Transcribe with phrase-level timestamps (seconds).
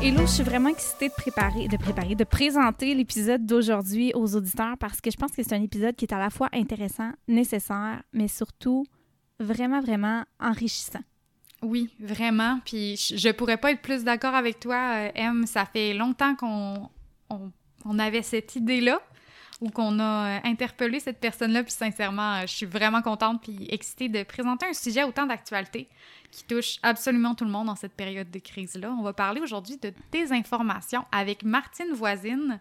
[0.00, 4.78] Hello, je suis vraiment excitée de préparer, de préparer, de présenter l'épisode d'aujourd'hui aux auditeurs
[4.78, 8.00] parce que je pense que c'est un épisode qui est à la fois intéressant, nécessaire,
[8.12, 8.86] mais surtout
[9.40, 11.00] vraiment, vraiment enrichissant.
[11.62, 12.60] Oui, vraiment.
[12.64, 15.44] Puis je pourrais pas être plus d'accord avec toi, M.
[15.46, 16.88] Ça fait longtemps qu'on
[17.84, 19.02] on, avait cette idée-là
[19.60, 21.62] ou qu'on a interpellé cette personne-là.
[21.62, 25.88] Puis sincèrement, je suis vraiment contente puis excitée de présenter un sujet autant d'actualité
[26.30, 28.94] qui touche absolument tout le monde dans cette période de crise-là.
[28.98, 32.60] On va parler aujourd'hui de désinformation avec Martine Voisine,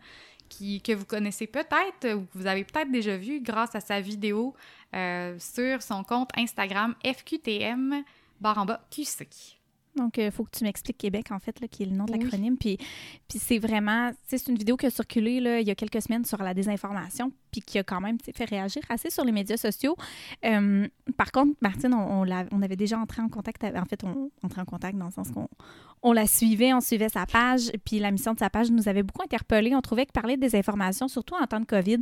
[0.49, 3.99] qui, que vous connaissez peut-être ou que vous avez peut-être déjà vu grâce à sa
[3.99, 4.55] vidéo
[4.95, 8.03] euh, sur son compte Instagram FQTM
[8.39, 9.56] barre en bas QC.
[9.97, 12.05] Donc, il euh, faut que tu m'expliques Québec, en fait, là, qui est le nom
[12.05, 12.57] de l'acronyme.
[12.57, 12.77] Puis,
[13.27, 16.25] puis c'est vraiment, c'est une vidéo qui a circulé là, il y a quelques semaines
[16.25, 19.95] sur la désinformation, puis qui a quand même fait réagir assez sur les médias sociaux.
[20.45, 24.29] Euh, par contre, Martine, on, on, on, avait déjà entré en contact, en fait, on
[24.43, 25.49] entrait en contact dans le sens qu'on
[26.03, 29.03] on la suivait, on suivait sa page, puis la mission de sa page nous avait
[29.03, 29.75] beaucoup interpellés.
[29.75, 31.97] On trouvait que parler des informations, surtout en temps de COVID,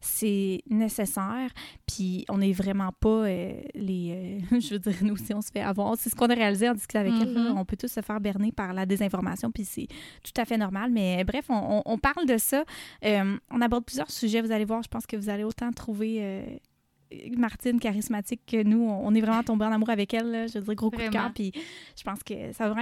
[0.00, 1.50] c'est nécessaire,
[1.86, 4.40] puis on n'est vraiment pas euh, les...
[4.52, 5.96] Euh, je veux dire, nous aussi, on se fait avoir.
[5.96, 7.34] C'est ce qu'on a réalisé en discutant avec elle.
[7.34, 7.56] Mm-hmm.
[7.56, 9.88] On peut tous se faire berner par la désinformation, puis c'est
[10.22, 10.90] tout à fait normal.
[10.90, 12.64] Mais bref, on, parle de ça.
[13.02, 14.79] On aborde plusieurs sujets, vous allez voir.
[14.82, 16.60] Je pense que vous allez autant trouver
[17.36, 18.88] Martine charismatique que nous.
[18.88, 20.48] On est vraiment tombé en amour avec elle.
[20.48, 21.32] Je veux dire, gros coup de cœur.
[21.34, 21.52] Puis
[21.96, 22.72] je pense que ça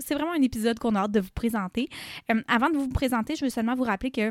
[0.00, 1.88] c'est vraiment un épisode qu'on a hâte de vous présenter.
[2.30, 4.30] Euh, avant de vous présenter, je veux seulement vous rappeler que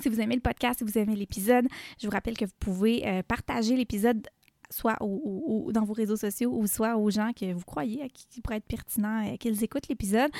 [0.00, 1.66] si vous aimez le podcast, si vous aimez l'épisode,
[2.00, 4.26] je vous rappelle que vous pouvez euh, partager l'épisode
[4.72, 8.66] soit dans vos réseaux sociaux ou soit aux gens que vous croyez qui, pourraient être
[8.66, 10.30] pertinents euh, qu'ils écoutent l'épisode.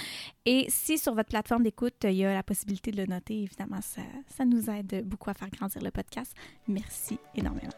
[0.44, 3.81] Et si sur votre plateforme d'écoute, il y a la possibilité de le noter, évidemment,
[3.81, 4.03] ça,
[4.37, 6.34] ça nous aide beaucoup à faire grandir le podcast.
[6.66, 7.72] Merci énormément.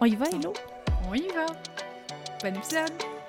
[0.00, 0.52] On y va, Hello?
[1.08, 1.46] On y va.
[2.42, 3.23] Bon épisode!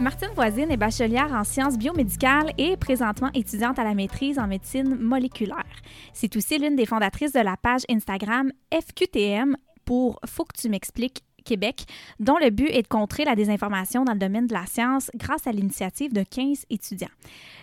[0.00, 4.94] Martine Voisine est bachelière en sciences biomédicales et présentement étudiante à la maîtrise en médecine
[4.94, 5.64] moléculaire.
[6.12, 11.24] C'est aussi l'une des fondatrices de la page Instagram FQTM pour Faut que tu m'expliques
[11.44, 11.86] Québec,
[12.20, 15.48] dont le but est de contrer la désinformation dans le domaine de la science grâce
[15.48, 17.08] à l'initiative de 15 étudiants.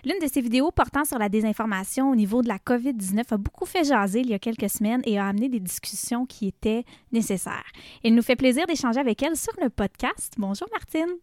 [0.03, 3.65] L'une de ces vidéos portant sur la désinformation au niveau de la COVID-19 a beaucoup
[3.65, 7.71] fait jaser il y a quelques semaines et a amené des discussions qui étaient nécessaires.
[8.03, 10.33] Il nous fait plaisir d'échanger avec elle sur le podcast.
[10.37, 11.15] Bonjour Martine.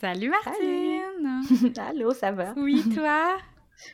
[0.00, 1.72] Salut Martine!
[1.88, 2.54] Allô, ça va?
[2.56, 3.36] Oui, toi?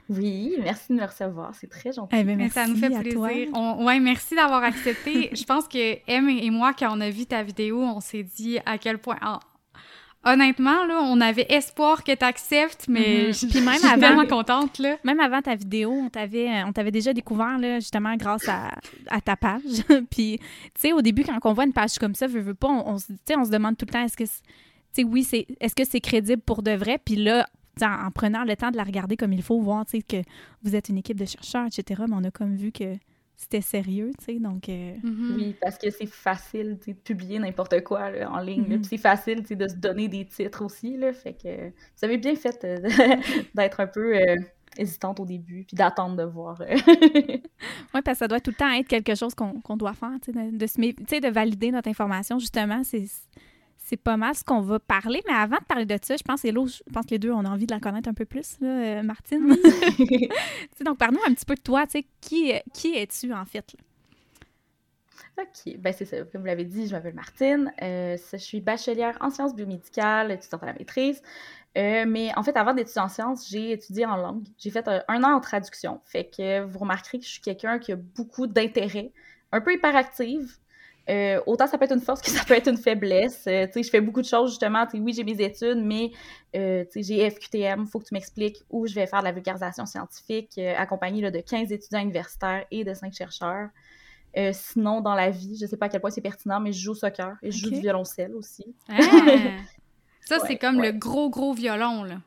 [0.09, 2.17] Oui, merci de me recevoir, c'est très gentil.
[2.19, 3.21] Eh ben, merci ça nous fait plaisir.
[3.81, 5.29] ouais, merci d'avoir accepté.
[5.35, 8.59] Je pense que M et moi, quand on a vu ta vidéo, on s'est dit
[8.65, 9.19] à quel point.
[10.25, 13.53] honnêtement, là, on avait espoir que tu acceptes, mais mm-hmm.
[13.53, 14.79] je, même suis tellement contente.
[14.79, 14.97] Là.
[15.05, 18.71] Même avant ta vidéo, on t'avait, on t'avait déjà découvert, là, justement, grâce à,
[19.11, 19.85] à ta page.
[20.11, 22.95] Puis, tu sais, au début, quand on voit une page comme ça, veut, pas, on,
[22.95, 24.25] on, on se demande tout le temps, est-ce que
[25.03, 26.99] oui, c'est est-ce que c'est crédible pour de vrai?
[27.05, 27.47] Puis là,
[27.83, 30.23] en, prenant le temps de la regarder comme il faut, voir que
[30.63, 32.97] vous êtes une équipe de chercheurs, etc., mais on a comme vu que
[33.37, 34.69] c'était sérieux, tu sais, donc...
[34.69, 35.35] Euh, mm-hmm.
[35.35, 38.85] Oui, parce que c'est facile, de publier n'importe quoi en ligne, mm-hmm.
[38.85, 42.65] c'est facile, de se donner des titres aussi, là, fait que vous avez bien fait
[42.65, 42.79] euh,
[43.55, 44.17] d'être un peu...
[44.17, 44.37] Euh,
[44.77, 46.61] hésitante au début, puis d'attendre de voir.
[46.87, 47.41] oui,
[47.93, 50.51] parce que ça doit tout le temps être quelque chose qu'on doit faire, tu sais,
[50.51, 53.05] de, de, de valider notre information, justement, c'est
[53.85, 55.23] c'est pas mal ce qu'on va parler.
[55.29, 57.45] Mais avant de parler de ça, je pense, Hello, je pense que les deux, on
[57.45, 59.47] a envie de la connaître un peu plus, là, euh, Martine.
[60.85, 61.85] donc, parle-nous un petit peu de toi.
[62.21, 63.77] Qui, qui es-tu, en fait?
[65.39, 65.77] OK.
[65.79, 66.17] Ben, c'est ça.
[66.25, 67.73] Comme vous l'avez dit, je m'appelle Martine.
[67.83, 71.21] Euh, je suis bachelière en sciences biomédicales, étudiante à la maîtrise.
[71.77, 74.45] Euh, mais en fait, avant d'étudier en sciences, j'ai étudié en langue.
[74.57, 76.01] J'ai fait un an en traduction.
[76.05, 79.13] Fait que vous remarquerez que je suis quelqu'un qui a beaucoup d'intérêt,
[79.53, 80.57] un peu hyperactive,
[81.11, 83.45] Euh, autant ça peut être une force que ça peut être une faiblesse.
[83.47, 84.87] Euh, je fais beaucoup de choses, justement.
[84.95, 86.13] oui, j'ai mes études, mais
[86.57, 89.85] euh, j'ai FQTM, il faut que tu m'expliques où je vais faire de la vulgarisation
[89.87, 93.69] scientifique, accompagnée de 15 étudiants universitaires et de 5 chercheurs.
[94.53, 96.81] sinon, dans la vie, je ne sais pas à quel point c'est pertinent, mais je
[96.83, 98.65] joue au soccer et je joue du violoncelle aussi.
[98.89, 98.99] Ah!
[100.21, 102.21] ça, c'est comme le gros, gros violon, là.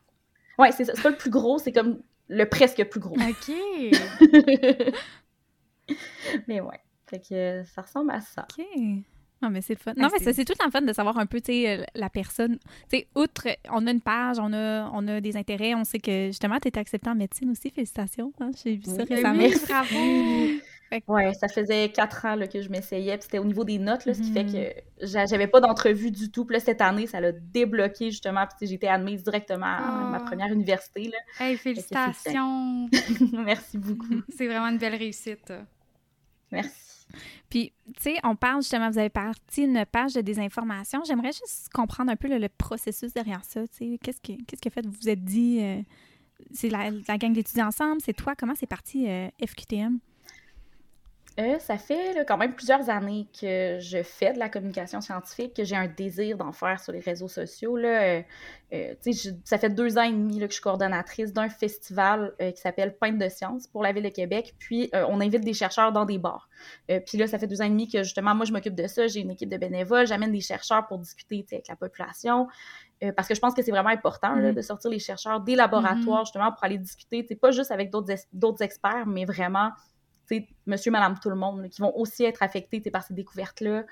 [0.59, 0.94] Oui, c'est ça.
[0.95, 2.00] C'est pas le plus gros, c'est comme
[2.30, 3.15] le presque plus gros.
[3.15, 3.51] OK!
[6.47, 6.80] mais ouais.
[7.09, 8.45] Fait que ça ressemble à ça.
[8.57, 8.65] OK.
[9.42, 9.94] Non, mais c'est le fun.
[9.95, 12.09] Non, mais c'est tout le temps fun de savoir un peu, tu sais, euh, la
[12.09, 12.57] personne.
[12.89, 16.00] Tu sais, outre, on a une page, on a, on a des intérêts, on sait
[16.00, 17.69] que, justement, tu étais acceptée en médecine aussi.
[17.69, 18.33] Félicitations.
[18.39, 18.50] Hein?
[18.63, 19.44] J'ai vu ça récemment.
[19.44, 19.95] Oui, bravo!
[21.07, 23.18] Ouais, ça faisait quatre ans là, que je m'essayais.
[23.19, 24.74] C'était au niveau des notes, là, ce qui fait mm-hmm.
[25.01, 26.45] que j'avais pas d'entrevue du tout.
[26.45, 28.45] Puis là, cette année, ça l'a débloqué justement.
[28.57, 30.25] Puis j'ai été admise directement à ma ah.
[30.25, 31.09] première université.
[31.09, 31.45] Là.
[31.45, 32.89] Hey, félicitations!
[33.33, 34.21] Merci beaucoup.
[34.30, 35.51] C'est vraiment une belle réussite.
[36.51, 36.86] Merci.
[37.50, 41.04] Puis, tu sais, on parle justement, vous avez parti une page de désinformation.
[41.06, 43.68] J'aimerais juste comprendre un peu le, processus derrière ça.
[43.68, 44.86] Tu sais, qu'est-ce, que, fait?
[44.86, 45.81] Vous vous êtes dit, euh,
[46.51, 50.00] c'est la, gang d'étudiants ensemble, c'est toi, comment c'est parti euh, FQTM?
[51.39, 55.63] Euh, ça fait quand même plusieurs années que je fais de la communication scientifique, que
[55.63, 57.77] j'ai un désir d'en faire sur les réseaux sociaux.
[57.77, 58.01] Là.
[58.01, 58.21] Euh,
[58.73, 58.95] euh,
[59.43, 62.97] ça fait deux ans et demi là, que je suis coordonnatrice d'un festival qui s'appelle
[62.97, 64.55] Peinte de science pour la Ville de Québec.
[64.59, 66.49] Puis, on invite des chercheurs dans des bars.
[66.87, 69.07] puis là, ça fait deux ans et demi que justement, moi, je m'occupe de ça.
[69.07, 70.05] J'ai une équipe de bénévoles.
[70.05, 72.47] J'amène des chercheurs pour discuter avec la population.
[73.15, 74.55] parce que je pense que c'est vraiment important là, mm-hmm.
[74.55, 76.25] de sortir les chercheurs des laboratoires, mm-hmm.
[76.25, 79.71] justement, pour aller discuter, pas juste avec d'autres experts, mais vraiment
[80.65, 83.85] monsieur, madame, tout le monde, qui vont aussi être affectés par ces découvertes-là.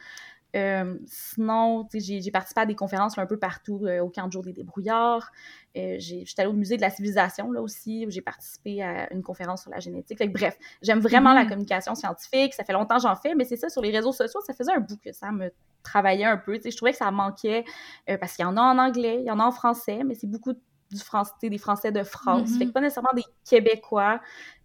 [0.55, 4.43] Euh, sinon, j'ai participé à des conférences un peu partout euh, au camp de jour
[4.43, 5.31] des débrouillards.
[5.75, 9.21] Euh, J'étais allée au musée de la civilisation là aussi, où j'ai participé à une
[9.21, 10.19] conférence sur la génétique.
[10.31, 11.49] bref, j'aime vraiment la mm-hmm.
[11.49, 12.53] communication scientifique.
[12.53, 14.71] Ça fait longtemps que j'en fais, mais c'est ça, sur les réseaux sociaux, ça faisait
[14.71, 15.51] un bout que ça me
[15.83, 16.57] travaillait un peu.
[16.63, 17.65] Je trouvais que ça manquait
[18.07, 20.27] parce qu'il y en a en anglais, il y en a en français, mais c'est
[20.27, 20.53] beaucoup
[20.91, 22.49] du français, des Français de France.
[22.57, 22.71] Fait que mm-hmm.
[22.73, 24.21] pas nécessairement des Québécois.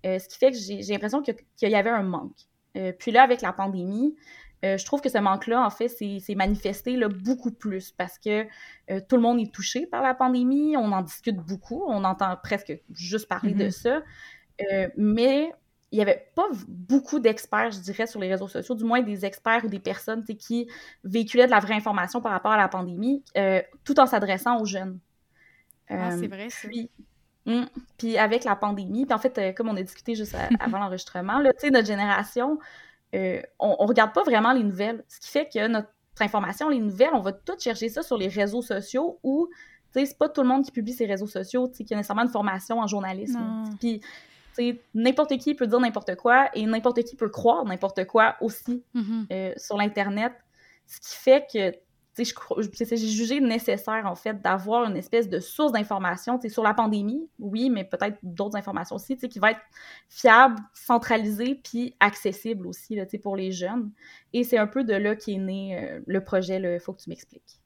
[0.06, 2.36] Euh, ce qui fait que j'ai l'impression qu'il y avait un manque.
[2.76, 4.16] Euh, puis là, avec la pandémie,
[4.64, 8.44] euh, je trouve que ce manque-là, en fait, s'est manifesté là, beaucoup plus parce que
[9.08, 10.76] tout le monde est touché par la pandémie.
[10.76, 11.84] On en discute beaucoup.
[11.86, 13.70] On entend presque juste parler de mm-hmm.
[13.70, 14.02] ça.
[14.96, 15.52] mais
[15.92, 19.24] il n'y avait pas beaucoup d'experts, je dirais, sur les réseaux sociaux, du moins des
[19.24, 20.68] experts ou des personnes qui
[21.02, 23.24] véhiculaient de la vraie information par rapport à la pandémie,
[23.82, 25.00] tout en s'adressant aux jeunes.
[25.90, 26.90] Ah, c'est vrai, puis,
[27.46, 27.66] hum,
[27.98, 31.42] puis avec la pandémie, puis en fait, euh, comme on a discuté juste avant l'enregistrement,
[31.42, 32.58] tu sais, notre génération,
[33.14, 35.04] euh, on, ne regarde pas vraiment les nouvelles.
[35.08, 35.88] Ce qui fait que notre
[36.20, 39.48] information, les nouvelles, on va tout chercher ça sur les réseaux sociaux où,
[39.92, 41.94] tu sais, c'est pas tout le monde qui publie ses réseaux sociaux, tu sais, qui
[41.94, 43.64] a nécessairement une formation en journalisme.
[43.78, 44.00] Puis,
[44.94, 49.26] n'importe qui peut dire n'importe quoi et n'importe qui peut croire n'importe quoi aussi mm-hmm.
[49.32, 50.32] euh, sur l'Internet.
[50.86, 51.74] Ce qui fait que
[52.24, 57.70] j'ai jugé nécessaire, en fait, d'avoir une espèce de source d'information sur la pandémie, oui,
[57.70, 59.60] mais peut-être d'autres informations aussi, qui va être
[60.08, 63.90] fiable, centralisée, puis accessible aussi là, pour les jeunes.
[64.32, 67.10] Et c'est un peu de là qu'est né euh, le projet Il faut que tu
[67.10, 67.60] m'expliques.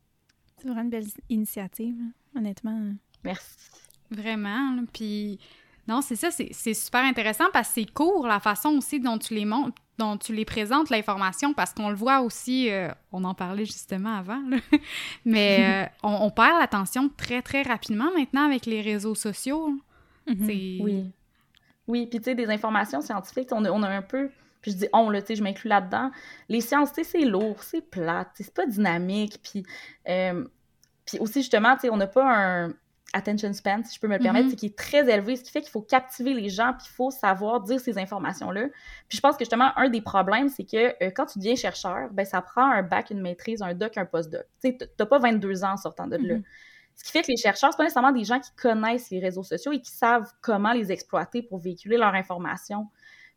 [0.58, 1.96] C'est vraiment une belle initiative,
[2.36, 2.92] honnêtement.
[3.22, 3.70] Merci.
[4.10, 4.84] Vraiment.
[4.92, 5.38] Puis,
[5.86, 9.34] non, c'est ça, c'est super intéressant parce que c'est court, la façon aussi dont tu
[9.34, 13.34] les montres dont tu les présentes l'information parce qu'on le voit aussi, euh, on en
[13.34, 14.42] parlait justement avant,
[15.24, 19.72] mais euh, on, perd l'attention très très rapidement maintenant avec les réseaux sociaux.
[20.26, 20.82] Mm-hmm.
[20.82, 21.12] Oui.
[21.86, 24.30] Oui, puis tu sais, des informations scientifiques, on a, on a un peu,
[24.62, 26.10] puis je dis on, là, tu sais, je m'inclus là-dedans.
[26.48, 29.64] Les sciences, tu sais, c'est lourd, c'est plate, c'est pas dynamique, puis,
[30.08, 30.44] euh,
[31.04, 32.74] puis aussi justement, tu sais, on n'a pas un
[33.14, 34.50] attention span, si je peux me le permettre, mm-hmm.
[34.50, 36.94] c'est qui est très élevé, ce qui fait qu'il faut captiver les gens, puis il
[36.94, 38.66] faut savoir dire ces informations-là.
[39.08, 42.08] Puis je pense que justement, un des problèmes, c'est que euh, quand tu deviens chercheur,
[42.12, 44.44] ben ça prend un bac, une maîtrise, un doc, un postdoc.
[44.62, 46.34] Tu t'as pas 22 ans en sortant de là.
[46.34, 46.42] Mm-hmm.
[46.96, 49.42] Ce qui fait que les chercheurs, c'est pas nécessairement des gens qui connaissent les réseaux
[49.42, 52.88] sociaux et qui savent comment les exploiter pour véhiculer leur information.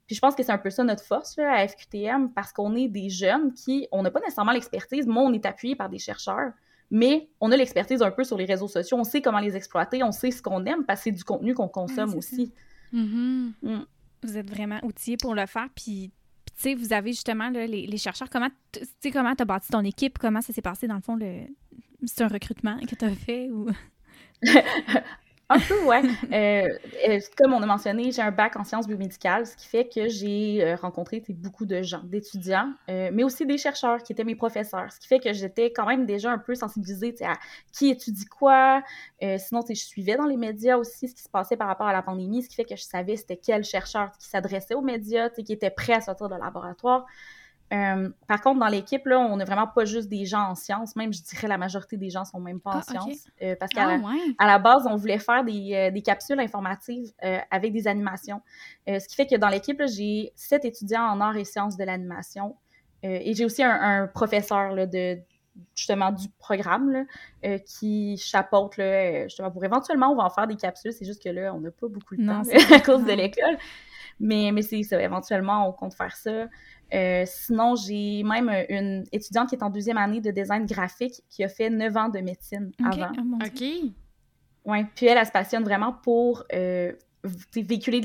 [0.06, 2.76] Puis je pense que c'est un peu ça notre force là, à FQTM, parce qu'on
[2.76, 6.00] est des jeunes qui, on n'a pas nécessairement l'expertise, mais on est appuyé par des
[6.00, 6.52] chercheurs
[6.90, 10.04] mais on a l'expertise un peu sur les réseaux sociaux, on sait comment les exploiter,
[10.04, 12.54] on sait ce qu'on aime parce que c'est du contenu qu'on consomme aussi.
[12.94, 13.52] Mm-hmm.
[13.62, 13.86] Mm.
[14.24, 16.12] Vous êtes vraiment outillés pour le faire, puis
[16.46, 18.50] tu sais, vous avez justement les, chercheurs, comment
[19.02, 21.42] tu comment as bâti ton équipe, comment ça s'est passé dans le fond, le...
[22.06, 23.70] c'est un recrutement que tu as fait ou...
[25.50, 26.02] Un peu, ouais.
[26.34, 26.68] Euh,
[27.08, 30.08] euh, comme on a mentionné, j'ai un bac en sciences biomédicales, ce qui fait que
[30.10, 34.92] j'ai euh, rencontré beaucoup de gens, d'étudiants, mais aussi des chercheurs qui étaient mes professeurs,
[34.92, 37.34] ce qui fait que j'étais quand même déjà un peu sensibilisée à
[37.72, 38.82] qui étudie quoi.
[39.22, 42.02] sinon, je suivais dans les médias aussi ce qui se passait par rapport à la
[42.02, 45.54] pandémie, ce qui fait que je savais c'était quel chercheur qui s'adressait aux médias, qui
[45.54, 47.06] était prêt à sortir de laboratoire.
[47.74, 50.96] Euh, par contre, dans l'équipe, là, on n'est vraiment pas juste des gens en sciences.
[50.96, 53.28] Même, je dirais, la majorité des gens sont même pas en Ah, sciences.
[53.42, 54.36] Euh, parce qu'à Ah, la, ouais.
[54.38, 57.12] à la base, on voulait faire des, euh, des capsules informatives
[57.52, 58.42] avec des animations.
[58.88, 62.56] Ce qui fait que dans l'équipe, j'ai sept étudiants en arts et sciences de l'animation.
[63.04, 63.72] Et j'ai aussi un,
[64.04, 65.20] un professeur là, de
[65.76, 67.04] justement du programme là,
[67.46, 71.24] euh, qui chapeaute là, justement pour éventuellement on va en faire des capsules c'est juste
[71.24, 73.58] que là on n'a pas beaucoup de Non, temps à cause de l'école
[74.20, 76.48] mais mais c'est ça éventuellement on compte faire ça
[76.94, 81.44] Euh, sinon j'ai même une étudiante qui est en deuxième année de design graphique qui
[81.44, 82.86] a fait neuf ans de médecine OK.
[82.86, 83.46] avant Oh.
[83.46, 83.64] OK.
[84.66, 86.92] Ouais, puis elle, elle se passionne vraiment pour euh,
[87.54, 88.02] véhiculer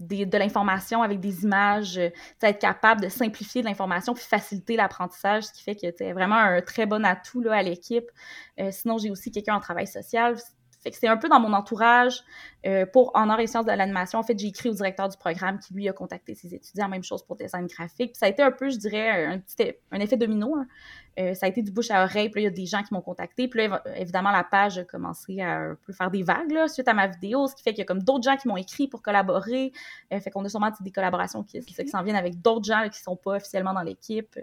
[0.00, 2.10] de, l'information avec des images, euh,
[2.42, 6.36] être capable de simplifier de l'information puis faciliter l'apprentissage, ce qui fait que c'est vraiment
[6.36, 8.10] un très bon atout là, à l'équipe.
[8.58, 10.36] Euh, sinon, j'ai aussi quelqu'un en travail social.
[10.84, 12.22] Fait que c'est un peu dans mon entourage.
[12.66, 15.16] Euh, pour En arts et sciences de l'animation, en fait, j'ai écrit au directeur du
[15.16, 16.88] programme qui, lui, a contacté ses étudiants.
[16.88, 18.12] Même chose pour design graphique.
[18.12, 20.54] Puis ça a été un peu, je dirais, un, petit, e- un effet domino.
[20.56, 20.66] hein.
[21.18, 22.28] Euh, ça a été du bouche à oreille.
[22.28, 23.48] Puis là, il y a des gens qui m'ont contacté.
[23.48, 26.68] Puis là, év- évidemment, la page a commencé à un peu faire des vagues là,
[26.68, 28.56] suite à ma vidéo, ce qui fait qu'il y a comme d'autres gens qui m'ont
[28.56, 29.72] écrit pour collaborer.
[30.12, 32.88] Euh, fait qu'on a sûrement des collaborations qui, qui s'en viennent avec d'autres gens là,
[32.88, 34.36] qui sont pas officiellement dans l'équipe.
[34.36, 34.42] Euh,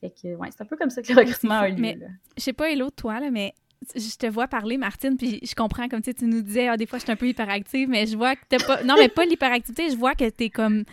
[0.00, 1.80] fait que, ouais, c'est un peu comme ça que le recrutement a eu lieu.
[1.80, 1.98] Mais-.
[2.36, 3.52] Je sais pas, Hello, toi, là, mais
[3.94, 6.76] je te vois parler, Martine, puis je comprends, comme tu sais, tu nous disais, ah,
[6.76, 8.82] des fois, je suis un peu hyperactive, mais je vois que t'as pas...
[8.82, 10.84] Non, mais pas l'hyperactivité, je vois que t'es comme...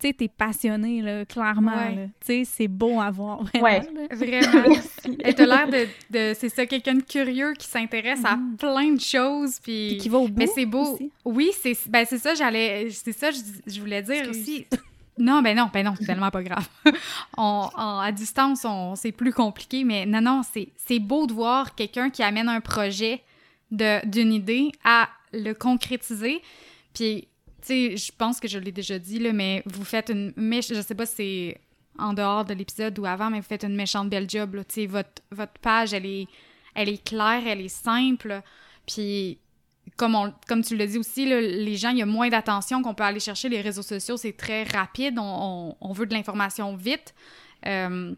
[0.00, 1.94] Tu sais, t'es passionnée, là, clairement, Ouais.
[1.94, 2.02] là.
[2.20, 3.78] Tu sais, c'est beau à voir, vraiment, Ouais.
[3.80, 3.86] là.
[4.16, 4.76] Vraiment.
[5.22, 8.56] Elle a l'air de, de- c'est ça, quelqu'un de curieux qui s'intéresse à Mhm.
[8.56, 9.60] plein de choses.
[9.62, 10.94] Puis, Puis qui va au bout mais c'est beau.
[10.94, 11.12] aussi.
[11.24, 13.38] Oui, c'est ben c'est ça, j'allais, c'est ça, je,
[13.72, 14.66] je voulais dire aussi.
[15.16, 16.66] Non, ben non, ben non, c'est tellement pas grave.
[17.36, 21.32] On- on- à distance, on, c'est plus compliqué, mais non, non, c'est, c'est beau de
[21.32, 23.22] voir quelqu'un qui amène un projet
[23.70, 26.42] de, d'une idée à le concrétiser.
[26.94, 27.28] Puis,
[27.60, 30.68] tu sais, je pense que je l'ai déjà dit, là, mais vous faites une mèche,
[30.68, 31.60] je sais pas si c'est
[31.98, 34.56] en dehors de l'épisode ou avant, mais vous faites une méchante belle job.
[34.68, 36.26] Tu sais, votre, votre page, elle est,
[36.74, 38.42] elle est claire, elle est simple.
[38.86, 39.38] Puis,
[39.96, 42.82] comme, on, comme tu l'as dit aussi, là, les gens, il y a moins d'attention
[42.82, 43.48] qu'on peut aller chercher.
[43.48, 45.18] Les réseaux sociaux, c'est très rapide.
[45.18, 47.14] On, on- on veut de l'information vite.
[47.66, 48.14] Euh,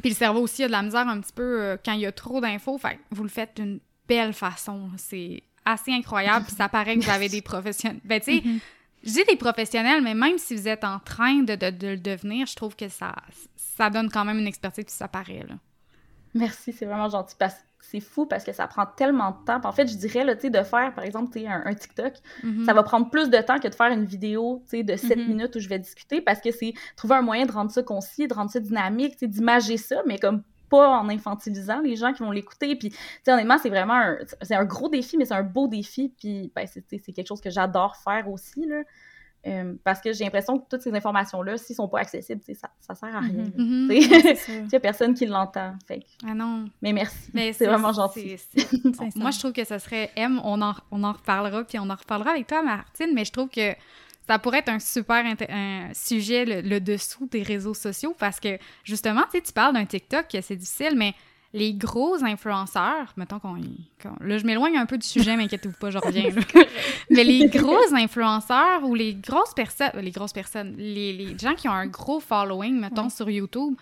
[0.00, 2.06] puis le cerveau aussi a de la misère un petit peu euh, quand il y
[2.06, 2.78] a trop d'infos.
[2.78, 4.90] Fait vous le faites d'une belle façon.
[4.96, 6.44] C'est assez incroyable.
[6.46, 8.00] Puis ça paraît que vous avez des professionnels.
[8.04, 8.58] Ben, tu sais, Mhm.
[9.02, 11.96] je dis des professionnels, mais même si vous êtes en train de, de- de le
[11.98, 13.14] devenir, je trouve que ça,
[13.56, 15.56] ça donne quand même une expertise, puis ça paraît, là.
[16.34, 17.34] Merci, c'est vraiment gentil.
[17.38, 19.60] Parce c'est fou parce que ça prend tellement de temps.
[19.64, 22.64] En fait, je dirais, là, de faire, par exemple, un, un TikTok, Mhm.
[22.64, 25.28] ça va prendre plus de temps que de faire une vidéo, de 7 Mhm.
[25.28, 28.26] minutes où je vais discuter parce que c'est trouver un moyen de rendre ça concis,
[28.28, 32.30] de rendre ça dynamique, d'imager ça, mais comme pas en infantilisant les gens qui vont
[32.30, 32.76] l'écouter.
[32.76, 32.92] Puis,
[33.26, 36.12] honnêtement, c'est vraiment un, c'est un gros défi, mais c'est un beau défi.
[36.18, 36.82] Puis, ben, c'est,
[37.12, 38.82] quelque chose que j'adore faire aussi, là.
[39.46, 42.94] Euh, parce que j'ai l'impression que toutes ces informations-là, s'ils sont pas accessibles, ça, ça
[42.94, 43.44] sert à rien.
[43.56, 43.88] Mhm.
[43.88, 43.94] là.
[44.48, 44.64] Mhm.
[44.66, 45.74] Il y a personne qui l'entend.
[46.26, 46.64] Ah non.
[46.82, 47.30] mais merci.
[47.32, 48.36] Mais c'est vraiment gentil.
[48.84, 50.40] bon, moi, je trouve que ce serait M.
[50.42, 53.48] On en, on en reparlera, puis on en reparlera avec toi, Martine, mais je trouve
[53.48, 53.74] que
[54.26, 58.58] ça pourrait être un super un sujet, le, le dessous des réseaux sociaux, parce que
[58.84, 61.14] justement, tu sais, tu parles d'un TikTok, que c'est difficile, mais
[61.54, 63.54] les gros influenceurs, mettons qu'on.
[64.20, 66.28] là, je m'éloigne un peu du sujet, mais inquiétez-vous pas, je reviens.
[67.10, 71.68] mais les gros influenceurs ou les grosses personnes, les grosses personnes, les, les gens qui
[71.68, 73.10] ont un gros following, mettons, Ouais.
[73.10, 73.74] sur YouTube,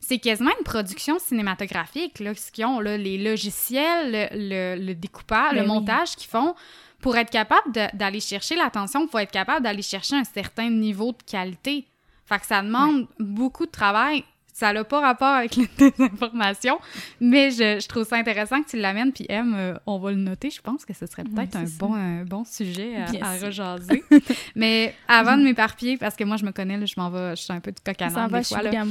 [0.00, 4.94] c'est quasiment une production cinématographique, là, ce qu'ils ont, là, les logiciels, le, le- le
[4.94, 5.66] découpage, Ben le oui.
[5.68, 6.54] montage qu'ils font,
[7.00, 11.12] pour être capable d'aller chercher l'attention, il faut être capable d'aller chercher un certain niveau
[11.12, 11.86] de qualité.
[12.26, 14.24] Fait que ça demande beaucoup de travail.
[14.54, 16.78] Ça n'a pas rapport avec la désinformation,
[17.20, 19.12] mais je, je trouve ça intéressant que tu l'amènes.
[19.12, 20.48] Puis, M, euh, on va le noter.
[20.48, 21.72] Je pense que ce serait peut-être un, ça.
[21.80, 24.04] bon, un bon sujet à, à rejaser.
[24.54, 27.42] mais avant de m'éparpiller, parce que moi, je me connais, là, je m'en vais, je
[27.42, 28.62] suis un peu de coq à va des chez fois.
[28.62, 28.84] Là.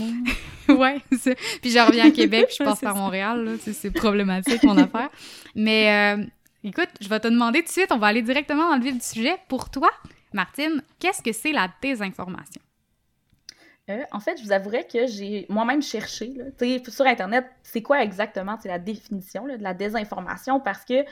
[0.69, 2.95] Ouais, puis je reviens à Québec, puis je passe par.
[2.95, 5.09] Montréal, c'est problématique mon affaire.
[5.55, 6.25] Mais euh,
[6.63, 8.95] écoute, je vais te demander tout de suite, on va aller directement dans le vif
[8.95, 9.35] du sujet.
[9.47, 9.89] Pour toi,
[10.33, 12.61] Martine, qu'est-ce que c'est la désinformation?
[13.89, 17.45] Euh, en fait, je vous avouerais que j'ai moi-même cherché là, Tu sais, sur Internet,
[17.63, 20.61] c'est quoi exactement la définition là, de la désinformation?
[20.61, 21.03] Parce que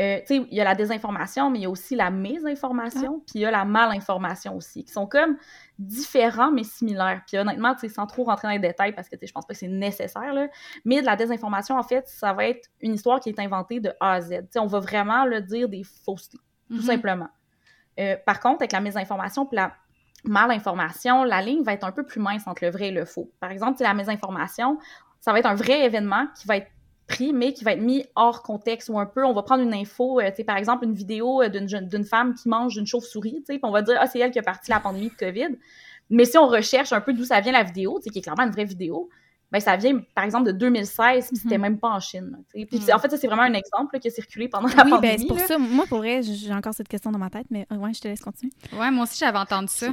[0.00, 3.40] euh, il y a la désinformation, mais il y a aussi la mésinformation, puis il
[3.42, 5.36] y a la malinformation aussi, qui sont comme
[5.78, 7.22] différents mais similaires.
[7.26, 9.68] Puis honnêtement, sans trop rentrer dans les détails, parce que je pense pas que c'est
[9.68, 10.48] nécessaire, là,
[10.86, 13.92] mais de la désinformation, en fait, ça va être une histoire qui est inventée de
[14.00, 14.40] A à Z.
[14.56, 16.38] On va vraiment le dire des faussetés,
[16.70, 16.82] tout Mhm.
[16.82, 17.28] simplement.
[18.00, 19.74] Euh, par contre, avec la mésinformation puis la
[20.24, 23.30] malinformation, la ligne va être un peu plus mince entre le vrai et le faux.
[23.40, 24.78] Par exemple, c'est la mésinformation,
[25.20, 26.68] ça va être un vrai événement qui va être
[27.06, 29.74] pris, mais qui va être mis hors contexte ou un peu, on va prendre une
[29.74, 33.42] info, euh, tu sais, par exemple, une vidéo euh, d'une femme qui mange une chauve-souris,
[33.46, 35.14] tu sais, puis on va dire, ah, c'est elle qui a parti la pandémie de
[35.14, 35.56] COVID.
[36.10, 38.52] Mais si on recherche un peu d'où ça vient la vidéo, qui est clairement une
[38.52, 39.08] vraie vidéo,
[39.50, 41.62] ben ça vient, par exemple, de 2016, puis c'était mhm.
[41.62, 42.42] même pas en Chine.
[42.52, 42.80] Puis mhm.
[42.92, 45.14] en fait, ça, c'est vraiment un exemple qui a circulé pendant la oui, pandémie.
[45.14, 45.58] Oui, ben c'est pour ça.
[45.58, 48.20] Moi, pour vrai, j'ai encore cette question dans ma tête, mais ouais, je te laisse
[48.20, 48.52] continuer.
[48.72, 49.88] Ouais, moi aussi, j'avais entendu ça.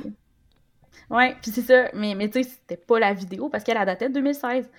[1.11, 1.89] Ouais, puis c'est ça.
[1.93, 4.69] Mais, mais tu sais, c'était pas la vidéo parce qu'elle a daté de 2016.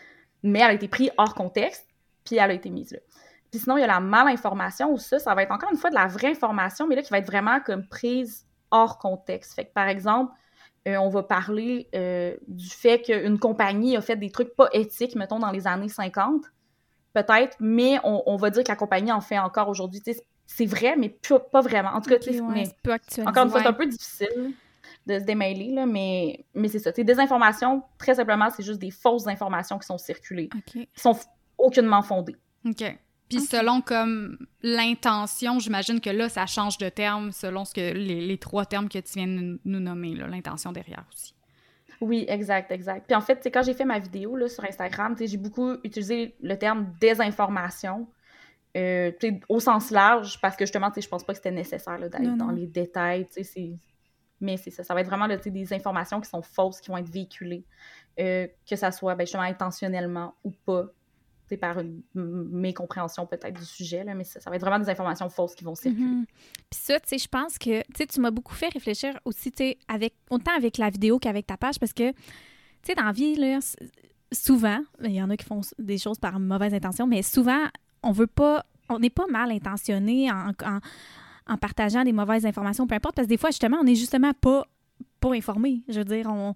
[0.43, 1.87] Mais elle a été prise hors contexte,
[2.25, 2.99] puis elle a été mise là.
[3.51, 5.91] Puis sinon, il y a la malinformation où ça, ça va être encore une fois
[5.91, 9.55] de la vraie information, mais là, qui va être vraiment comme prise hors contexte.
[9.55, 10.33] Fait que, par exemple,
[10.89, 15.15] euh, on va parler euh, du fait qu'une compagnie a fait des trucs pas éthiques,
[15.15, 16.45] mettons, dans les années 50,
[17.13, 20.03] peut-être, mais on, va dire que la compagnie en fait encore aujourd'hui.
[20.47, 21.15] C'est vrai, mais
[21.53, 21.91] pas vraiment.
[21.91, 24.55] En tout cas, encore une fois, c'est un peu difficile
[25.07, 26.93] de se démêler, là, mais, mais c'est ça.
[26.93, 31.17] Des informations, très simplement, c'est juste des fausses informations qui sont circulées, qui sont
[31.59, 32.37] aucunement fondées.
[32.65, 32.85] OK.
[33.29, 38.37] Puis selon comme l'intention, j'imagine que là, ça change de terme selon ce que les,
[38.37, 41.35] trois termes que tu viens de nous nommer, l'intention derrière aussi.
[42.01, 43.07] Oui, exact, exact.
[43.07, 46.57] Puis en fait, quand j'ai fait ma vidéo là, sur Instagram, j'ai beaucoup utilisé le
[46.57, 48.07] terme désinformation.
[48.75, 49.13] Euh,
[49.51, 52.67] au sens large, parce que justement, je pense pas que c'était nécessaire d'être dans les
[52.67, 53.27] détails.
[54.43, 57.09] Mais c'est ça, ça va être vraiment des informations qui sont fausses, qui vont être
[57.09, 57.65] véhiculées,
[58.21, 60.87] euh, que ça soit ben, justement intentionnellement ou pas
[61.57, 65.55] par une mécompréhension peut-être du sujet, là, mais ça, va être vraiment des informations fausses
[65.55, 66.05] qui vont circuler.
[66.05, 66.27] Mm-hmm.
[66.71, 69.79] Puis ça, tu sais, je pense que, tu m'as beaucoup fait réfléchir aussi, tu sais,
[69.89, 72.19] avec, autant avec la vidéo qu'avec ta page, parce que, tu
[72.83, 73.59] sais, dans la vie, là,
[74.33, 77.65] souvent, il y en a qui font des choses par mauvaise intention, mais souvent,
[78.03, 80.81] on veut pas, on n'est pas mal intentionné en, en,
[81.57, 84.67] partageant des mauvaises informations, peu importe, parce que des fois, justement, on n'est justement pas,
[85.21, 85.83] pas informé.
[85.89, 86.55] Je veux dire, on,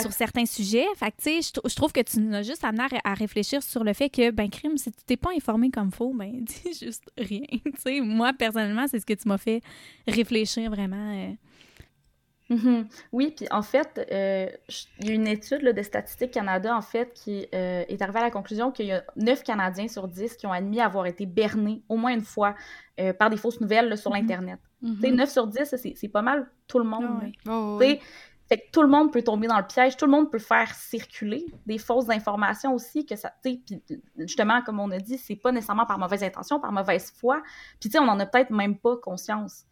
[0.00, 0.86] sur certains sujets.
[0.96, 3.84] Fait que, tu sais, je, trouve que tu nous as juste amené à, réfléchir sur
[3.84, 7.10] le fait que, ben, crime, si tu t'es pas informé comme faux, ben, dis juste
[7.18, 7.42] rien.
[7.50, 9.62] tu sais, moi, personnellement, c'est ce que tu m'as fait
[10.06, 11.12] réfléchir vraiment.
[11.14, 11.32] Euh.
[12.50, 12.84] Mm-hmm.
[13.12, 14.48] Oui, puis en fait, euh,
[15.00, 18.24] il y a une étude de Statistique Canada, en fait, qui euh, est arrivée à
[18.24, 21.82] la conclusion qu'il y a 9 Canadiens sur 10 qui ont admis avoir été bernés
[21.88, 22.54] au moins une fois
[23.18, 24.20] par des fausses nouvelles sur mm-hmm.
[24.20, 24.60] l'Internet.
[24.80, 25.32] Tu sais, 9 mm-hmm.
[25.32, 27.32] sur 10, c'est pas mal tout le monde.
[27.48, 28.00] Oh, sais,
[28.48, 30.74] fait que tout le monde peut tomber dans le piège, tout le monde peut faire
[30.74, 33.82] circuler des fausses informations aussi, que ça, tu sais,
[34.18, 37.42] justement, comme on a dit, c'est pas nécessairement par mauvaise intention, par mauvaise foi,
[37.80, 39.64] puis tu sais, on en a peut-être même pas conscience.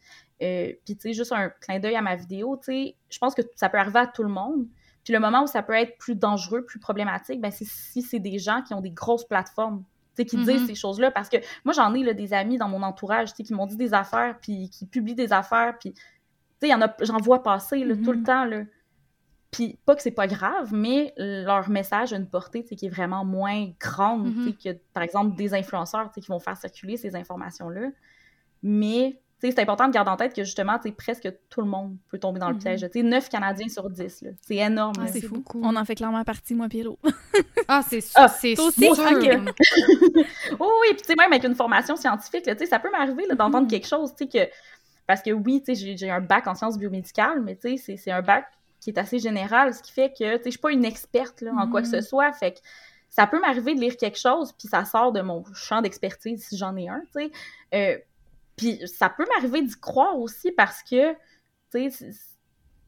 [0.43, 3.35] Euh, puis tu sais, juste un clin d'œil à ma vidéo, tu sais, je pense
[3.35, 4.67] que ça peut arriver à tout le monde,
[5.05, 8.21] puis le moment où ça peut être plus dangereux, plus problématique, ben c'est si c'est
[8.21, 9.85] des gens qui ont des grosses plateformes,
[10.17, 10.67] tu sais, qui disent mm-hmm.
[10.67, 13.43] ces choses-là, parce que moi, j'en ai là, des amis dans mon entourage, tu sais,
[13.43, 15.93] qui m'ont dit des affaires, puis qui publient des affaires, puis
[16.71, 18.23] j'en vois passer tout le mm-hmm.
[18.23, 18.45] temps.
[18.45, 18.63] Là.
[19.51, 23.25] Puis, pas que c'est pas grave, mais leur message a une portée qui est vraiment
[23.25, 24.57] moins grande mm-hmm.
[24.63, 27.89] que, par exemple, des influenceurs qui vont faire circuler ces informations-là.
[28.63, 29.21] Mais
[29.51, 32.49] c'est important de garder en tête que justement, presque tout le monde peut tomber dans
[32.49, 32.79] le mm-hmm.
[32.79, 33.05] piège.
[33.05, 34.95] 9 Canadiens sur 10, c'est énorme.
[35.01, 35.45] Ah, c'est fou.
[35.55, 36.99] On en fait clairement partie, moi, Pierrot.
[37.69, 38.89] ah, c'est ah, c'est aussi.
[38.89, 38.95] oh,
[40.61, 44.15] oui, puis tu sais, même avec une formation scientifique, ça peut m'arriver d'entendre quelque chose,
[44.17, 44.51] tu sais, que
[45.13, 48.11] parce que oui, tu sais, j'ai un bac en sciences biomédicales, mais tu sais, c'est
[48.11, 48.47] un bac
[48.81, 51.43] qui est assez général, ce qui fait que, tu sais, je suis pas une experte
[51.43, 52.09] là, en quoi que ce mm-hmm.
[52.09, 52.59] soit, fait que
[53.11, 56.57] ça peut m'arriver de lire quelque chose, puis ça sort de mon champ d'expertise, si
[56.57, 57.31] j'en ai un, tu sais.
[57.75, 57.99] Euh,
[58.57, 61.13] puis ça peut m'arriver d'y croire aussi parce que,
[61.71, 62.09] tu sais,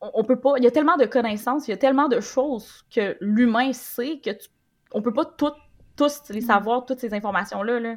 [0.00, 0.54] on, peut pas...
[0.56, 4.18] Il y a tellement de connaissances, il y a tellement de choses que l'humain sait
[4.24, 4.48] que tu,
[4.92, 5.52] on peut pas tout,
[5.94, 6.46] tous les mm-hmm.
[6.46, 7.96] savoir, toutes ces informations-là, là.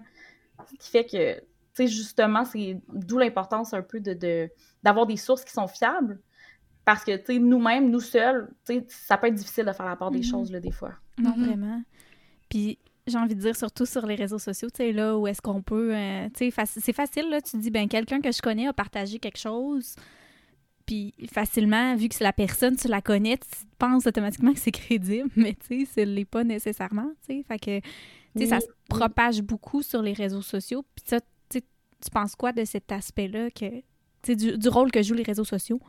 [0.69, 1.41] Ce qui fait que
[1.85, 4.49] justement, c'est d'où l'importance un peu de
[4.81, 6.19] d'avoir des sources qui sont fiables.
[6.85, 8.49] Parce que, tu nous-mêmes, nous seuls,
[8.87, 10.29] ça peut être difficile de faire la part des mm-hmm.
[10.29, 10.93] choses, là, des fois.
[11.17, 11.45] Non, mm-hmm.
[11.45, 11.83] vraiment.
[12.47, 15.41] Puis, j'ai envie de dire, surtout sur les réseaux sociaux, tu sais, là, où est-ce
[15.41, 15.93] qu'on peut...
[15.93, 19.19] Euh, tu sais, c'est facile, là, tu dis, ben quelqu'un que je connais a partagé
[19.19, 19.95] quelque chose,
[20.85, 24.71] puis facilement, vu que c'est la personne, tu la connais, tu penses automatiquement que c'est
[24.71, 27.43] crédible, mais tu sais, ce n'est pas nécessairement, tu sais.
[27.47, 31.19] Fait que, tu sais, ça se propage beaucoup sur les réseaux sociaux, puis ça,
[32.03, 35.79] tu penses quoi de cet aspect-là, que, du, du rôle que jouent les réseaux sociaux?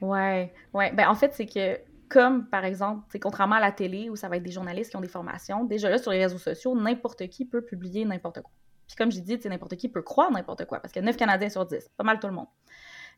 [0.00, 0.92] Ouais, ouais.
[0.92, 4.36] Ben, en fait, c'est que, comme par exemple, contrairement à la télé où ça va
[4.36, 7.44] être des journalistes qui ont des formations, déjà là, sur les réseaux sociaux, n'importe qui
[7.44, 8.50] peut publier n'importe quoi.
[8.88, 11.64] Puis comme j'ai dit, n'importe qui peut croire n'importe quoi, parce que 9 Canadiens sur
[11.64, 12.48] 10, pas mal tout le monde.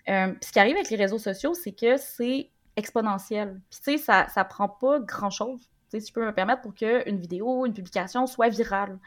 [0.09, 3.61] Euh, puis ce qui arrive avec les réseaux sociaux, c'est que c'est exponentiel.
[3.71, 5.69] Puis tu sais, ça, ça prend pas grand-chose,
[6.01, 8.99] si je peux me permettre, pour qu'une vidéo, une publication soit virale.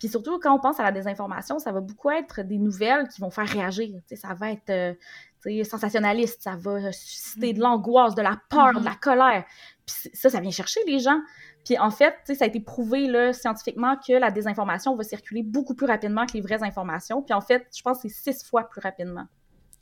[0.00, 3.20] Puis surtout, quand on pense à la désinformation, ça va beaucoup être des nouvelles qui
[3.20, 4.00] vont faire réagir.
[4.16, 7.62] ça va être euh, sensationnaliste, ça va susciter de mm-hmm.
[7.62, 9.00] l'angoisse, de la peur, de la mm-hmm.
[9.00, 9.44] colère.
[9.86, 11.20] Puis ça, ça vient chercher les gens.
[11.66, 15.74] Puis en fait, ça a été prouvé là, scientifiquement que la désinformation va circuler beaucoup
[15.74, 17.20] plus rapidement que les vraies informations.
[17.20, 19.26] Puis en fait, je pense que c'est six fois plus rapidement.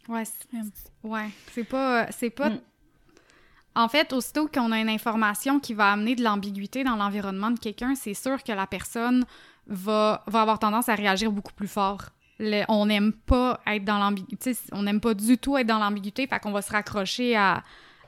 [0.08, 2.60] Ouais, c'est, ouais, c'est pas, c'est pas mm.
[3.76, 7.60] En fait, aussitôt qu'on a une information qui va amener de l'ambiguïté dans l'environnement de
[7.60, 9.24] quelqu'un, c'est sûr que la personne
[9.68, 12.10] va, va avoir tendance à réagir beaucoup plus fort.
[12.68, 16.38] on n'aime pas être dans l'ambiguïté, on n'aime pas du tout être dans l'ambiguïté, fait
[16.40, 17.62] qu'on va se raccrocher à,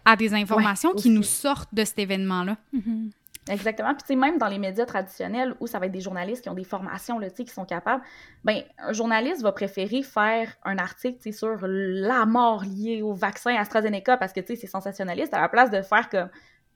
[0.05, 2.57] à des informations qui nous sortent de cet événement-là.
[2.75, 3.11] Mm-hmm.
[3.49, 3.95] Exactement.
[3.95, 6.65] Puis, même dans les médias traditionnels où ça va être des journalistes qui ont des
[6.65, 8.03] formations, là, qui sont capables,
[8.45, 14.17] ben un journaliste va préférer faire un article, sur la mort liée au vaccin AstraZeneca
[14.17, 16.29] parce que, tu sais, c'est sensationnaliste à la place de faire comme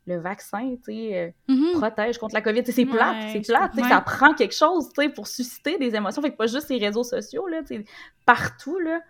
[0.06, 1.78] le vaccin, tu sais, euh, mm-hmm.
[1.78, 2.62] protège contre la COVID.
[2.66, 3.72] C'est plate, c'est plate.
[3.74, 6.20] Ça prend quelque chose, tu sais, pour susciter des émotions.
[6.20, 7.84] Fait que pas juste les réseaux sociaux, là, tu sais,
[8.26, 9.00] partout, là.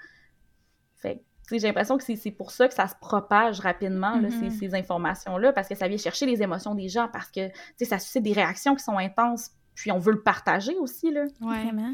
[0.97, 4.51] Fait j'ai l'impression que c'est pour ça que ça se propage rapidement, mm-hmm.
[4.59, 7.51] ces, informations-là, parce que ça vient chercher les émotions des gens, parce que
[7.83, 11.11] ça suscite des réactions qui sont intenses, puis on veut le partager aussi.
[11.11, 11.25] Là.
[11.41, 11.93] Vraiment.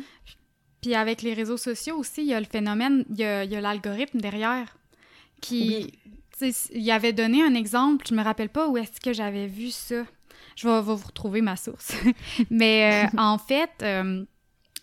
[0.80, 4.20] Puis avec les réseaux sociaux aussi, il y a le phénomène, il y a, l'algorithme
[4.20, 4.76] derrière
[5.40, 5.98] qui.
[6.72, 10.04] Il avait donné un exemple, je me rappelle pas où est-ce que j'avais vu ça.
[10.56, 11.92] Je vais, vous retrouver ma source.
[12.50, 14.24] Mais euh, en fait, euh,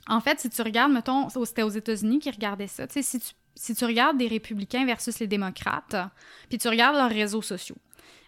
[0.07, 2.85] en fait, si tu regardes, mettons, c'était aux États-Unis qui regardaient ça.
[2.89, 5.95] Si tu si tu regardes des républicains versus les démocrates,
[6.47, 7.77] puis tu regardes leurs réseaux sociaux,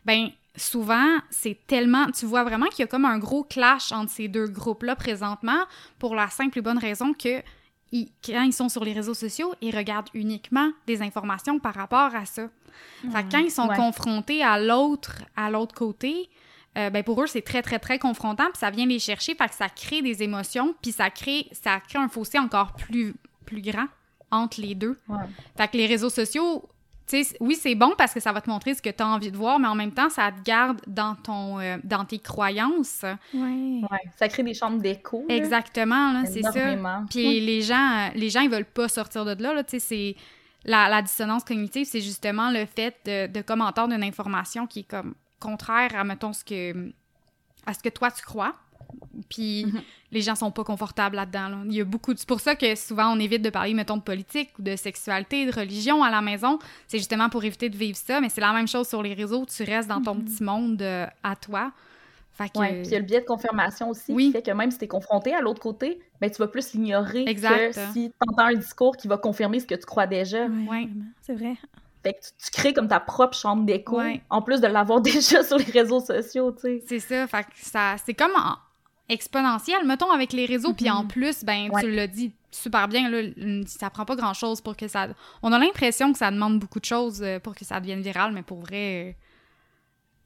[0.06, 2.08] ben souvent, c'est tellement.
[2.12, 5.64] Tu vois vraiment qu'il y a comme un gros clash entre ces deux groupes-là présentement
[6.00, 7.42] pour la simple et bonne raison que
[7.92, 12.26] quand ils sont sur les réseaux sociaux, ils regardent uniquement des informations par rapport à
[12.26, 12.50] ça.
[13.12, 16.30] Fait quand ils sont confrontés à l'autre, à l'autre côté,
[16.78, 19.50] euh, ben pour eux, c'est très, très, très confrontant, puis ça vient les chercher, fait
[19.50, 23.62] que ça crée des émotions, puis ça crée, ça crée un fossé encore plus, plus
[23.62, 23.88] grand
[24.32, 24.98] entre les deux.
[25.58, 26.70] Fait que les réseaux sociaux,
[27.40, 29.38] oui, c'est bon parce que ça va te montrer ce que tu as envie de
[29.38, 33.06] voir, mais en même temps, ça te garde dans ton euh, dans tes croyances.
[33.34, 33.84] Oui.
[33.90, 35.26] Ouais, ça crée des chambres d'écho.
[35.30, 36.76] Exactement, c'est ça.
[37.10, 40.16] Puis les gens les gens ils veulent pas sortir de là, là tu sais, c'est
[40.66, 44.90] la, la, dissonance cognitive, c'est justement le fait de, de commentaire d'une information qui est
[44.90, 46.92] comme contraire à mettons ce que
[47.66, 48.56] à ce que toi tu crois.
[49.30, 49.82] Puis mhm.
[50.12, 51.64] les gens sont pas confortables là-dedans.
[51.66, 52.14] Il y a beaucoup.
[52.16, 55.46] C'est pour ça que souvent on évite de parler, mettons, de politique ou de sexualité,
[55.46, 56.60] de religion à la maison.
[56.88, 58.22] C'est justement pour éviter de vivre ça.
[58.22, 59.46] Mais c'est la même chose sur les réseaux.
[59.46, 60.26] Tu restes dans ton mhm.
[60.26, 61.72] petit monde euh, à toi.
[62.40, 64.78] Fait puis il y a le biais de confirmation aussi, qui fait que même si
[64.78, 68.46] tu es confronté à l'autre côté, ben, tu vas plus l'ignorer que si tu entends
[68.46, 70.46] un discours qui va confirmer ce que tu crois déjà.
[70.46, 70.90] Oui,
[71.22, 71.56] c'est vrai.
[72.02, 74.00] Fait que tu, crées comme ta propre chambre d'écho,
[74.30, 76.84] en plus de l'avoir déjà sur les réseaux sociaux, tu sais.
[76.88, 78.32] C'est ça, fait que ça, c'est comme
[79.10, 80.74] exponentielle, mettons, avec les réseaux.
[80.74, 81.08] Puis en mhm.
[81.08, 83.22] plus, ben, tu l'as dit super bien, là,
[83.68, 85.08] ça prend pas grand-chose pour que ça...
[85.44, 88.32] On a l'impression que ça demande beaucoup de choses euh, pour que ça devienne viral,
[88.34, 89.16] mais pour vrai,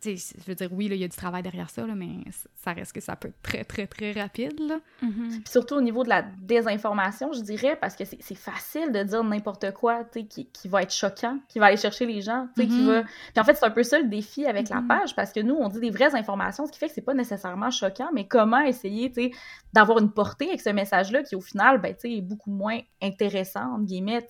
[0.04, 2.10] je veux dire, oui, il y a du travail derrière ça, là, mais
[2.56, 4.60] ça reste que ça peut être très, très, très rapide.
[4.60, 4.80] Là.
[5.04, 5.50] Mm-hmm.
[5.50, 9.72] Surtout au niveau de la désinformation, je dirais, parce que c'est facile de dire n'importe
[9.74, 12.48] quoi qui, qui va être choquant, qui va aller chercher les gens.
[12.56, 12.86] qui mm-hmm.
[12.86, 13.04] va...
[13.04, 14.88] Puis en fait, c'est un peu ça le défi avec la mm-hmm.
[14.88, 17.14] page, parce que nous, on dit des vraies informations, ce qui fait que c'est pas
[17.14, 19.12] nécessairement choquant, mais comment essayer
[19.74, 23.86] d'avoir une portée avec ce message-là qui, au final, ben, est beaucoup moins intéressant, entre
[23.86, 24.26] guillemets,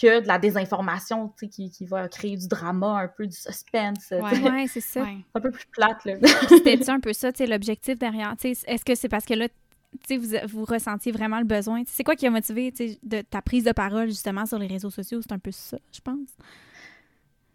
[0.00, 3.36] que de la désinformation, tu sais, qui, qui, va créer du drama, un peu du
[3.36, 4.12] suspense.
[4.12, 5.04] Ouais, c'est ça.
[5.34, 6.14] Un peu plus plate, là.
[6.48, 8.34] C'était un peu ça, tu sais, l'objectif derrière?
[8.40, 9.54] Tu sais, est-ce que c'est parce que là, tu
[10.06, 11.82] sais, vous, vous ressentiez vraiment le besoin?
[11.86, 14.68] C'est quoi qui a motivé, tu sais, de ta prise de parole, justement, sur les
[14.68, 15.20] réseaux sociaux?
[15.22, 16.28] C'est un peu ça, je pense.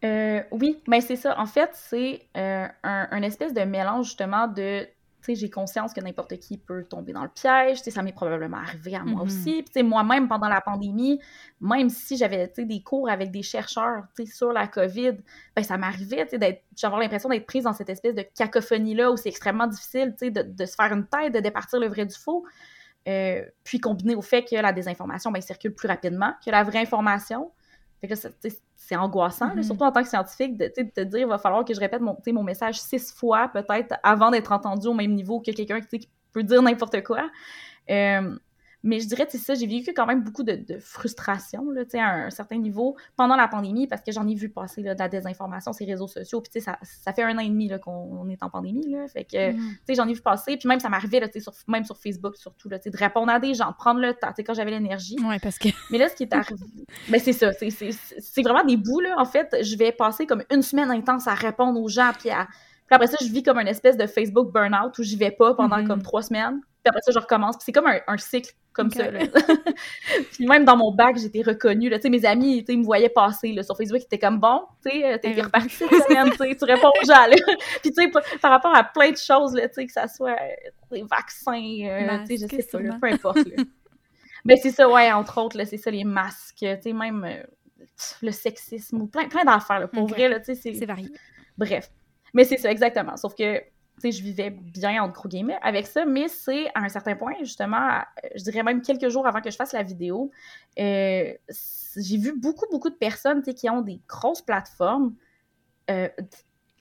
[0.03, 1.39] Euh, oui, mais c'est ça.
[1.39, 4.86] En fait, c'est euh, un, un, espèce de mélange, justement, de
[5.29, 7.79] j'ai conscience que n'importe qui peut tomber dans le piège.
[7.81, 9.63] ça m'est probablement arrivé à moi mm-hmm.
[9.73, 9.83] aussi.
[9.83, 11.19] moi-même, pendant la pandémie,
[11.62, 15.13] même si j'avais des cours avec des chercheurs sur la COVID,
[15.55, 16.27] ben, ça m'arrivait
[16.81, 20.65] d'avoir l'impression d'être prise dans cette espèce de cacophonie-là où c'est extrêmement difficile de, de,
[20.65, 22.45] se faire une tête, de départir le vrai du faux.
[23.07, 26.79] Euh, puis combiné au fait que la désinformation ben, circule plus rapidement que la vraie
[26.79, 27.51] information.
[28.03, 28.15] Fait que
[28.75, 29.63] c'est angoissant, mm-hmm.
[29.63, 32.17] surtout en tant que scientifique, de, te dire il va falloir que je répète mon,
[32.33, 36.43] mon message six fois peut-être avant d'être entendu au même niveau que quelqu'un qui peut
[36.43, 37.29] dire n'importe quoi.
[37.89, 38.35] Euh,
[38.83, 42.29] mais je dirais, c'est ça, j'ai vécu quand même beaucoup de, frustration, là, à un
[42.29, 45.71] certain niveau pendant la pandémie, parce que j'en ai vu passer là, de la désinformation
[45.71, 46.41] sur les réseaux sociaux.
[46.41, 49.07] Puis, ça, ça fait un an et demi qu'on est en pandémie, là.
[49.07, 49.57] Fait que, mm.
[49.57, 50.57] tu sais, j'en ai vu passer.
[50.57, 51.21] Puis même, ça m'arrivait,
[51.69, 54.35] même sur Facebook, surtout, là, de répondre à des gens, de prendre le temps, tu
[54.37, 55.15] sais, quand j'avais l'énergie.
[55.25, 55.69] Ouais, parce que...
[55.89, 56.59] Mais là, ce qui est arrivé...
[57.09, 59.15] ben, c'est ça, c'est vraiment des bouts, là.
[59.17, 62.47] En fait, je vais passer comme une semaine intense à répondre aux gens, puis à...
[62.87, 65.53] Puis après ça, je vis comme une espèce de Facebook burn-out où j'y vais pas
[65.53, 65.87] pendant mm-hmm.
[65.87, 66.59] comme trois semaines.
[66.83, 67.55] Puis après ça, je recommence.
[67.55, 69.05] Puis c'est comme un, cycle comme ça.
[70.33, 71.87] puis même dans mon bac, j'étais reconnue.
[71.87, 74.01] Là, mes amis ils me voyaient passer là, sur Facebook.
[74.01, 77.25] Ils étaient comme bon, tu sais, t'es reparti cette semaine, tu réponds aux gens.
[77.27, 77.35] Là.
[77.81, 80.35] puis tu sais, par rapport à plein de choses, là, que ça soit
[80.91, 83.37] les vaccins, euh, je sais pas, peu importe.
[84.45, 87.43] Mais c'est ça, ouais, entre autres, c'est ça, les masques, tu même euh,
[88.21, 89.89] le sexisme ou plein, plein d'affaires.
[89.89, 91.09] Pour vrai, c'est varié.
[91.57, 91.89] Bref.
[92.33, 93.15] Mais c'est ça, exactement.
[93.15, 93.61] Sauf que,
[94.01, 98.01] je vivais bien, en gros guillemets, avec ça, mais c'est à un certain point, justement,
[98.36, 100.32] je dirais même quelques jours avant que je fasse la vidéo,
[100.79, 101.34] euh,
[101.95, 105.15] j'ai vu beaucoup, beaucoup de personnes, qui ont des grosses plateformes
[105.89, 106.10] euh,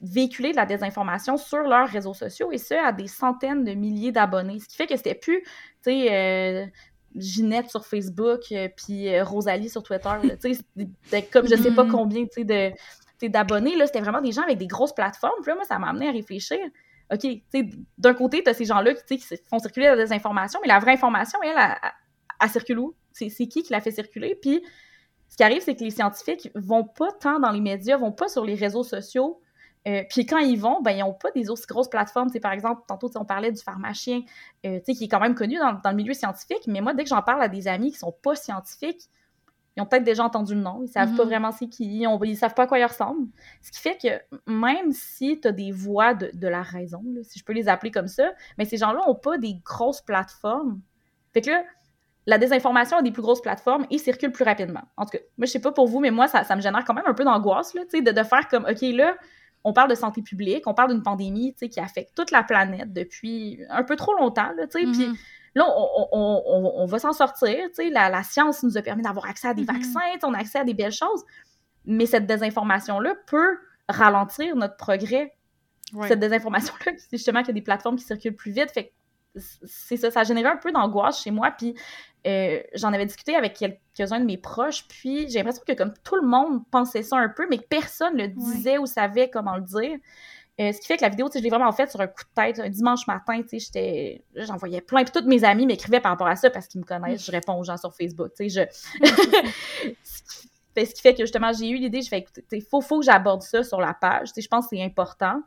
[0.01, 4.13] véhiculer de la désinformation sur leurs réseaux sociaux, et ce, à des centaines de milliers
[4.13, 4.59] d'abonnés.
[4.59, 5.51] Ce qui fait que c'était plus, tu
[5.83, 6.67] sais, euh,
[7.15, 8.41] Ginette sur Facebook,
[8.77, 10.11] puis Rosalie sur Twitter,
[10.43, 11.91] tu sais, comme je sais pas mm-hmm.
[11.91, 15.41] combien, tu sais, d'abonnés, là, c'était vraiment des gens avec des grosses plateformes.
[15.43, 16.59] Puis là, moi, ça m'a amené à réfléchir.
[17.13, 17.27] OK,
[17.99, 21.39] d'un côté, tu as ces gens-là qui, font circuler la désinformation, mais la vraie information,
[21.43, 21.57] elle,
[22.41, 22.95] elle, circule où?
[23.13, 24.37] C'est qui qui la fait circuler?
[24.41, 24.63] Puis,
[25.29, 28.29] ce qui arrive, c'est que les scientifiques vont pas tant dans les médias, vont pas
[28.29, 29.41] sur les réseaux sociaux.
[29.89, 32.31] Euh, puis quand ils vont, ben, ils n'ont pas des aussi grosses plateformes.
[32.41, 34.23] par exemple, tantôt, on parlait du pharmacien,
[34.65, 37.09] euh, qui est quand même connu dans, dans, le milieu scientifique, mais moi, dès que
[37.09, 39.09] j'en parle à des amis qui sont pas scientifiques,
[39.77, 41.29] ils ont peut-être déjà entendu le nom, ils savent pas mhm.
[41.29, 43.29] vraiment c'est qui, ils, ne savent pas à quoi il ressemble.
[43.63, 47.45] Ce qui fait que même si tu as des voix de, la raison, si je
[47.45, 50.81] peux les appeler comme ça, mais ces gens-là n'ont pas des grosses plateformes.
[51.33, 51.65] Fait que là,
[52.27, 54.83] la désinformation a des plus grosses plateformes et circule plus rapidement.
[54.97, 56.95] En tout cas, moi, je sais pas pour vous, mais moi, ça, me génère quand
[56.95, 59.17] même un peu d'angoisse, de, de faire comme, OK, là,
[59.65, 63.61] on parle de santé publique, on parle d'une pandémie, qui affecte toute la planète depuis
[63.71, 65.17] un peu trop longtemps, tu sais, puis mhm.
[65.55, 65.67] Là,
[66.13, 67.57] on, va s'en sortir.
[67.91, 69.67] La, la science nous a permis d'avoir accès à des mm-hmm.
[69.67, 71.25] vaccins, on a accès à des belles choses.
[71.85, 75.35] Mais cette désinformation-là peut ralentir notre progrès.
[76.09, 78.71] Cette désinformation-là, c'est justement qu'il y a des plateformes qui circulent plus vite.
[78.71, 78.93] Fait
[79.35, 81.51] c'est ça, ça a généré un peu d'angoisse chez moi.
[81.57, 81.75] Puis
[82.27, 84.87] euh, j'en avais discuté avec quelques-uns de mes proches.
[84.89, 88.23] Puis j'ai l'impression que comme tout le monde pensait ça un peu, mais personne ne
[88.23, 89.99] le disait ou savait comment le dire.
[90.61, 92.43] Euh, ce qui fait que la vidéo, je l'ai vraiment faite sur un coup de
[92.43, 96.37] tête, un dimanche matin, j'étais, j'envoyais plein, puis tous mes amis m'écrivaient par rapport à
[96.37, 98.69] ça parce qu'ils me connaissent, je réponds aux gens sur Facebook, tu sais,
[99.03, 99.93] je...
[100.77, 103.07] ce qui fait que justement, j'ai eu l'idée, je fais, écoute, il faut, faut que
[103.07, 105.41] j'aborde ça sur la page, je pense que c'est important.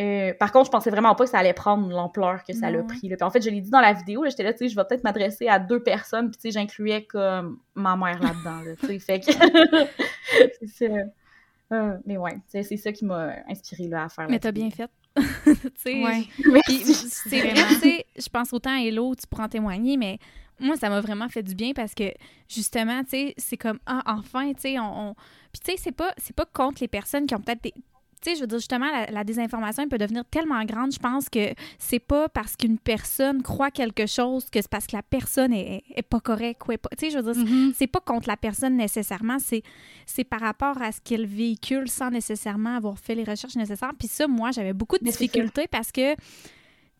[0.00, 2.84] Euh, par contre, je pensais vraiment pas que ça allait prendre l'ampleur que ça l'a
[2.84, 3.00] pris.
[3.00, 4.84] Puis en fait, je l'ai dit dans la vidéo, j'étais là, tu sais, je vais
[4.84, 8.98] peut-être m'adresser à deux personnes, puis tu sais, j'incluais comme ma mère là-dedans, tu sais,
[9.00, 9.32] fait que...
[10.60, 10.94] c'est ça.
[11.72, 14.28] Euh, mais ouais, c'est ça qui m'a inspiré là, à faire.
[14.28, 14.90] Mais t'as bien fait.
[15.86, 16.26] ouais.
[16.94, 20.18] c'est vraiment, je pense autant à Hello, tu pourras en témoigner, mais
[20.60, 22.12] moi, ça m'a vraiment fait du bien parce que,
[22.48, 25.14] justement, tu sais, c'est comme, ah, enfin, tu sais, on,
[25.52, 27.74] Puis, tu sais, c'est pas, pas contre les personnes qui ont peut-être des
[28.20, 31.52] tu sais, je veux dire, justement, la, désinformation peut devenir tellement grande, je pense que
[31.78, 35.82] c'est pas parce qu'une personne croit quelque chose que c'est parce que la personne est,
[36.08, 37.74] pas correcte ou Tu sais, je veux dire, mm-hmm.
[37.76, 42.76] c'est pas contre la personne nécessairement, c'est par rapport à ce qu'elle véhicule sans nécessairement
[42.76, 43.92] avoir fait les recherches nécessaires.
[43.98, 46.20] Puis ça, moi, j'avais beaucoup de difficultés parce que, tu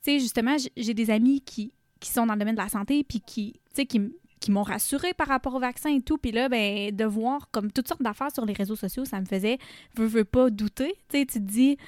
[0.02, 3.20] sais, justement, j'ai des amis qui, qui sont dans le domaine de la santé puis
[3.20, 4.00] qui, tu sais, qui
[4.40, 6.18] qui m'ont rassuré par rapport au vaccin et tout.
[6.18, 9.26] Puis là, ben, de voir comme toutes sortes d'affaires sur les réseaux sociaux, ça me
[9.26, 9.58] faisait,
[9.96, 10.94] veux, veux pas douter.
[11.08, 11.78] Tu sais, tu te dis,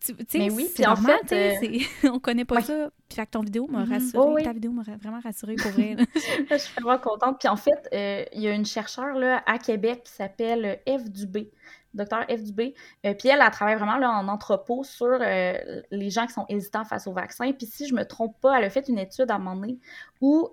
[0.00, 2.08] tu sais, oui, normal, en fait, euh...
[2.12, 2.90] on connaît pas ça.
[3.08, 3.90] Puis fait que ton vidéo m'a mm-hmm.
[3.90, 5.96] rassurée, oh, ta vidéo m'a vraiment rassurée pour vrai.
[6.50, 7.38] je suis vraiment contente.
[7.40, 11.10] Puis en fait, euh, il y a une chercheure là, à Québec qui s'appelle F.
[11.10, 11.50] Dubé,
[11.92, 12.42] docteur F.
[12.42, 12.74] Dubé.
[13.04, 16.46] Euh, puis elle, elle travaille vraiment là, en entrepôt sur euh, les gens qui sont
[16.48, 17.52] hésitants face au vaccin.
[17.52, 19.78] Puis si je me trompe pas, elle a fait une étude à un moment donné
[20.20, 20.48] où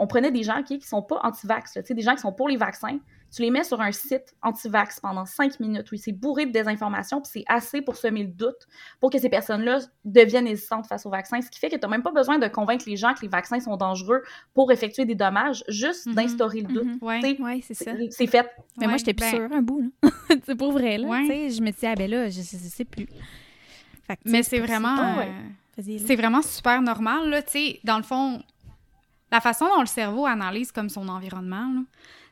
[0.00, 2.56] on prenait des gens qui ne sont pas anti-vax, des gens qui sont pour les
[2.56, 2.98] vaccins,
[3.30, 7.20] tu les mets sur un site anti-vax pendant cinq minutes, oui, c'est bourré de désinformation,
[7.20, 8.66] puis c'est assez pour semer le doute
[8.98, 11.88] pour que ces personnes-là deviennent hésitantes face au vaccin, ce qui fait que tu n'as
[11.88, 14.22] même pas besoin de convaincre les gens que les vaccins sont dangereux
[14.54, 16.14] pour effectuer des dommages, juste mm-hmm.
[16.14, 17.02] d'instaurer le doute.
[17.02, 17.36] Mm-hmm.
[17.38, 17.92] Oui, c'est ça.
[18.08, 18.50] C'est fait.
[18.78, 19.92] Mais moi, j'étais plus ben sûre un bout,
[20.46, 21.08] c'est pour vrai, là.
[21.08, 23.06] Je me disais, ah ben là, je, ne sais plus.
[24.24, 25.18] Mais c'est vraiment...
[25.18, 25.24] Euh,
[25.78, 28.42] c'est vraiment super normal, là, tu sais, dans le fond
[29.30, 31.84] la façon dont le cerveau analyse comme son environnement,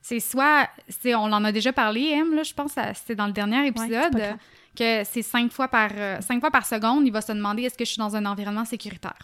[0.03, 0.69] c'est soit,
[1.07, 4.37] on en a déjà parlé, M, là, je pense, c'était dans le dernier épisode,
[4.77, 7.77] que c'est cinq fois, par, euh, cinq fois par seconde, il va se demander est-ce
[7.77, 9.19] que je suis dans un environnement sécuritaire?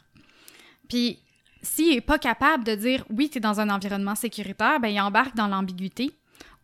[0.89, 1.19] Puis,
[1.63, 5.01] s'il n'est pas capable de dire oui, tu es dans un environnement sécuritaire, ben, il
[5.01, 6.13] embarque dans l'ambiguïté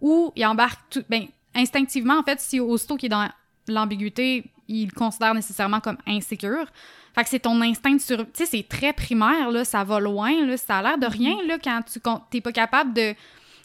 [0.01, 1.05] ou il embarque tout.
[1.09, 3.29] Ben, instinctivement, en fait, si aussitôt qu'il est dans
[3.69, 6.67] l'ambiguïté, il le considère nécessairement comme insécure,
[7.15, 8.19] fait que c'est ton instinct de sur...
[8.19, 11.37] Tu sais, c'est très primaire, là, ça va loin, là, ça a l'air de rien,
[11.47, 13.15] là, quand tu t'es pas capable de...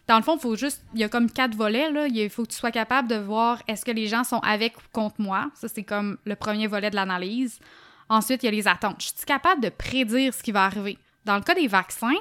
[0.08, 0.84] Dans le fond, il faut juste...
[0.94, 2.08] Il y a comme quatre volets, là.
[2.08, 4.82] Il faut que tu sois capable de voir est-ce que les gens sont avec ou
[4.92, 5.50] contre moi.
[5.56, 7.60] Ça, c'est comme le premier volet de l'analyse.
[8.08, 9.02] Ensuite, il y a les attentes.
[9.02, 11.00] Je suis capable de prédire ce qui va arriver?
[11.26, 12.14] Dans le cas des vaccins,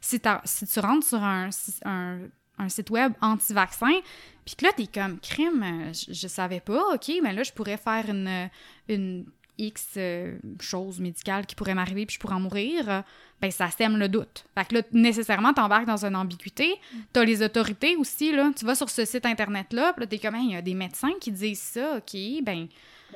[0.00, 1.50] si, si tu rentres sur un,
[1.84, 4.00] un, site web anti-vaccin,
[4.46, 7.76] puis que là, t'es comme crime, je, je, savais pas, ok, mais là, je pourrais
[7.76, 8.48] faire une,
[8.88, 9.26] une
[9.58, 13.04] X euh, choses médicales qui pourraient m'arriver puis je pourrais en mourir,
[13.40, 14.44] ben ça sème le doute.
[14.54, 16.74] Fait que là, nécessairement, t'embarques dans une ambiguïté.
[17.12, 18.50] T'as les autorités aussi, là.
[18.56, 21.12] Tu vas sur ce site Internet-là, puis là, t'es comme, il y a des médecins
[21.20, 22.68] qui disent ça, OK, ben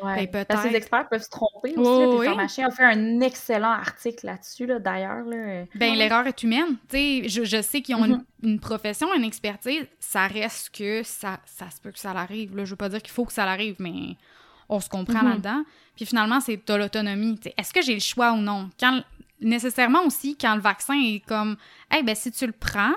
[0.03, 0.49] ben, peut-être.
[0.49, 1.81] Parce que les experts peuvent se tromper aussi.
[1.81, 2.27] Oh, oui.
[2.27, 5.25] pharmaciens ont fait un excellent article là-dessus, là, d'ailleurs.
[5.25, 5.65] Là.
[5.75, 6.77] Ben, l'erreur est humaine.
[6.89, 8.61] Tu sais, je, je, sais qu'ils ont une, mm-hmm.
[8.61, 9.87] profession, une expertise.
[9.99, 12.53] Ça reste que ça, ça se peut que ça l'arrive.
[12.57, 14.17] Je veux pas dire qu'il faut que ça l'arrive, mais
[14.71, 15.29] on se comprend mm-hmm.
[15.29, 15.65] là-dedans.
[15.97, 17.39] Puis finalement, c'est de l'autonomie.
[17.59, 18.71] Est-ce que j'ai le choix ou non?
[18.79, 19.03] Quand,
[19.41, 21.57] nécessairement aussi, quand le vaccin est comme,
[21.91, 22.95] hey, ben si tu le prends,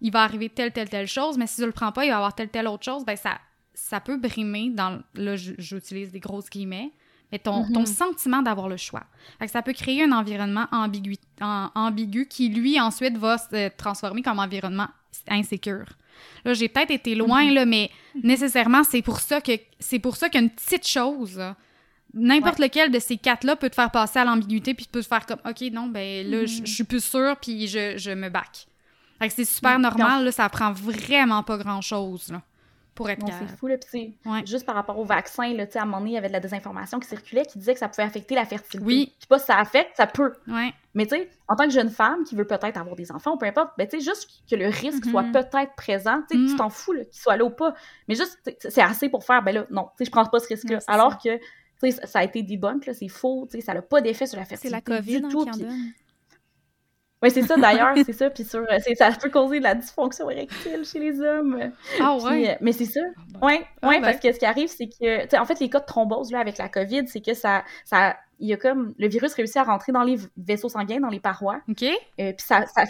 [0.00, 2.14] il va arriver telle, telle, telle chose, mais si tu le prends pas, il va
[2.14, 3.38] y avoir telle, telle autre chose, ben ça,
[3.72, 5.00] ça peut brimer dans.
[5.14, 6.90] Là, j'utilise des grosses guillemets,
[7.34, 7.96] mais ton, ton mm-hmm.
[7.96, 9.02] sentiment d'avoir le choix.
[9.40, 14.22] Fait que ça peut créer un environnement ambigu, ambigu qui, lui, ensuite, va se transformer
[14.22, 14.86] comme environnement
[15.28, 15.86] insécure.
[16.44, 17.54] Là, j'ai peut-être été loin, mm-hmm.
[17.54, 17.90] là, mais
[18.22, 21.42] nécessairement, c'est pour ça que c'est pour ça qu'une petite chose,
[22.12, 25.26] n'importe lequel de ces quatre-là peut te faire passer à l'ambiguïté, puis peut te faire
[25.26, 26.66] comme, OK, non, ben là, je mm-hmm.
[26.66, 28.68] suis plus sûre, puis je, je me back.
[29.18, 32.42] Fait que c'est super normal, là, ça prend vraiment pas grand-chose, là
[32.94, 33.76] pour être C'est fou, là.
[33.78, 36.32] Puis, juste par rapport au vaccin, là, à un moment donné, il y avait de
[36.32, 38.84] la désinformation qui circulait qui disait que ça pouvait affecter la fertilité.
[38.84, 39.12] Oui.
[39.16, 40.32] Je sais pas si ça affecte, ça peut.
[40.46, 40.72] Ouais.
[40.94, 43.36] Mais, tu sais, en tant que jeune femme qui veut peut-être avoir des enfants, ou
[43.36, 45.32] peu importe, ben, tu sais, juste que le risque soit mm-hmm.
[45.32, 46.56] peut-être présent, tu sais, tu mm-hmm.
[46.56, 47.74] t'en fous, qu'il soit là ou pas.
[48.08, 50.48] Mais juste, c'est assez pour faire, ben là, non, tu sais, je prends pas ce
[50.48, 50.78] risque-là.
[50.86, 53.82] Alors que, tu sais, ça a été debunk, là, c'est faux, tu sais, ça n'a
[53.82, 54.80] pas d'effet sur la fertilité.
[54.84, 55.66] C'est la COVID, du hein, tout.
[57.24, 58.28] Oui, c'est ça d'ailleurs, c'est ça.
[58.28, 58.64] Puis sur,
[58.96, 61.72] ça peut causer de la dysfonction érectile chez les hommes.
[62.00, 62.50] Ah ouais?
[62.50, 63.00] Euh, mais c'est ça.
[63.42, 64.02] Oui, ah, ouais, ben.
[64.02, 66.58] parce que ce qui arrive, c'est que, en fait, les cas de thrombose là, avec
[66.58, 69.92] la COVID, c'est que ça, ça, il y a comme le virus réussit à rentrer
[69.92, 71.60] dans les vaisseaux sanguins, dans les parois.
[71.68, 71.82] Ok.
[71.82, 72.84] Euh, puis ça, ça,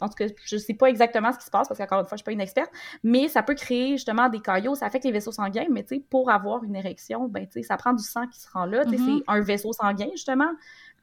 [0.00, 2.16] en tout cas, je sais pas exactement ce qui se passe parce qu'encore une fois,
[2.16, 2.70] je suis pas une experte,
[3.02, 6.04] mais ça peut créer justement des caillots, ça affecte les vaisseaux sanguins, mais tu sais,
[6.10, 8.84] pour avoir une érection, ben tu sais, ça prend du sang qui se rend là,
[8.84, 9.18] tu sais, mm-hmm.
[9.18, 10.50] c'est un vaisseau sanguin justement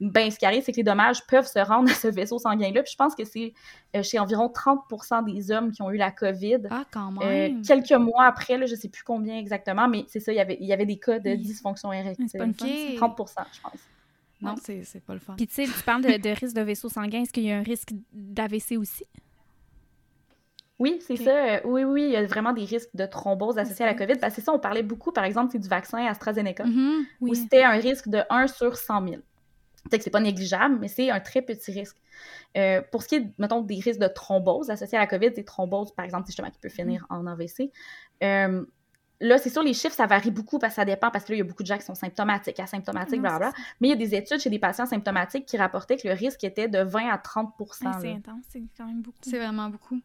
[0.01, 2.81] ben, ce qui arrive, c'est que les dommages peuvent se rendre à ce vaisseau sanguin-là.
[2.81, 3.53] Puis je pense que c'est
[3.95, 6.61] euh, chez environ 30% des hommes qui ont eu la COVID.
[6.71, 7.61] Ah, quand euh, même!
[7.61, 10.57] quelques mois après, là, je sais plus combien exactement, mais c'est ça, il y avait,
[10.59, 12.27] il y avait des cas de dysfonction érectile.
[12.27, 13.79] 30% je pense.
[14.41, 15.35] Non, c'est pas le fun.
[15.37, 17.21] Puis tu sais, tu parles de, risque de vaisseau sanguin.
[17.21, 19.05] Est-ce qu'il y a un risque d'AVC aussi?
[20.79, 21.29] Oui, c'est ça.
[21.29, 24.19] Euh, oui, oui, il y a vraiment des risques de thrombose associés à la COVID.
[24.31, 27.03] C'est ça, on parlait beaucoup, par exemple, du vaccin AstraZeneca, mm-hmm.
[27.19, 29.21] où c'était un risque de 1 sur 100 000.
[29.83, 31.97] Peut-être que c'est pas négligeable, mais c'est un très petit risque.
[32.57, 35.43] Euh, pour ce qui est, mettons, des risques de thrombose associés à la COVID, des
[35.43, 37.71] thromboses, par exemple, justement, qui peut finir en AVC.
[38.23, 38.63] Euh,
[39.21, 41.37] là, c'est sûr, les chiffres, ça varie beaucoup parce que ça dépend, parce que là,
[41.37, 43.53] il y a beaucoup de gens qui sont symptomatiques, asymptomatiques, blablabla.
[43.79, 46.43] Mais il y a des études chez des patients symptomatiques qui rapportaient que le risque
[46.43, 49.17] était de 20 à 30% C'est intense, c'est quand même beaucoup.
[49.21, 49.99] C'est vraiment beaucoup.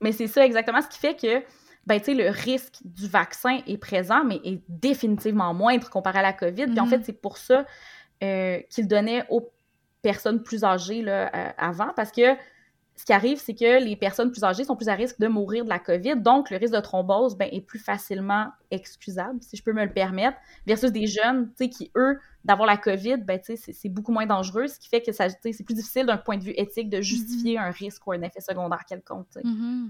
[0.00, 1.42] Mais c'est ça exactement ce qui fait que
[1.86, 6.22] ben, tu sais, le risque du vaccin est présent, mais est définitivement moindre comparé à
[6.22, 6.66] la COVID.
[6.66, 6.88] Puis en mm-hmm.
[6.88, 7.66] fait, c'est pour ça
[8.22, 9.50] euh, qu'il donnait aux
[10.02, 12.36] personnes plus âgées là, euh, avant, parce que
[12.96, 15.64] ce qui arrive, c'est que les personnes plus âgées sont plus à risque de mourir
[15.64, 19.64] de la COVID, donc le risque de thrombose ben, est plus facilement excusable, si je
[19.64, 24.12] peux me le permettre, versus des jeunes qui, eux, d'avoir la COVID, ben, c'est beaucoup
[24.12, 27.00] moins dangereux, ce qui fait que c'est plus difficile d'un point de vue éthique de
[27.00, 27.68] justifier mm-hmm.
[27.68, 29.26] un risque ou un effet secondaire quelconque.
[29.42, 29.88] Mm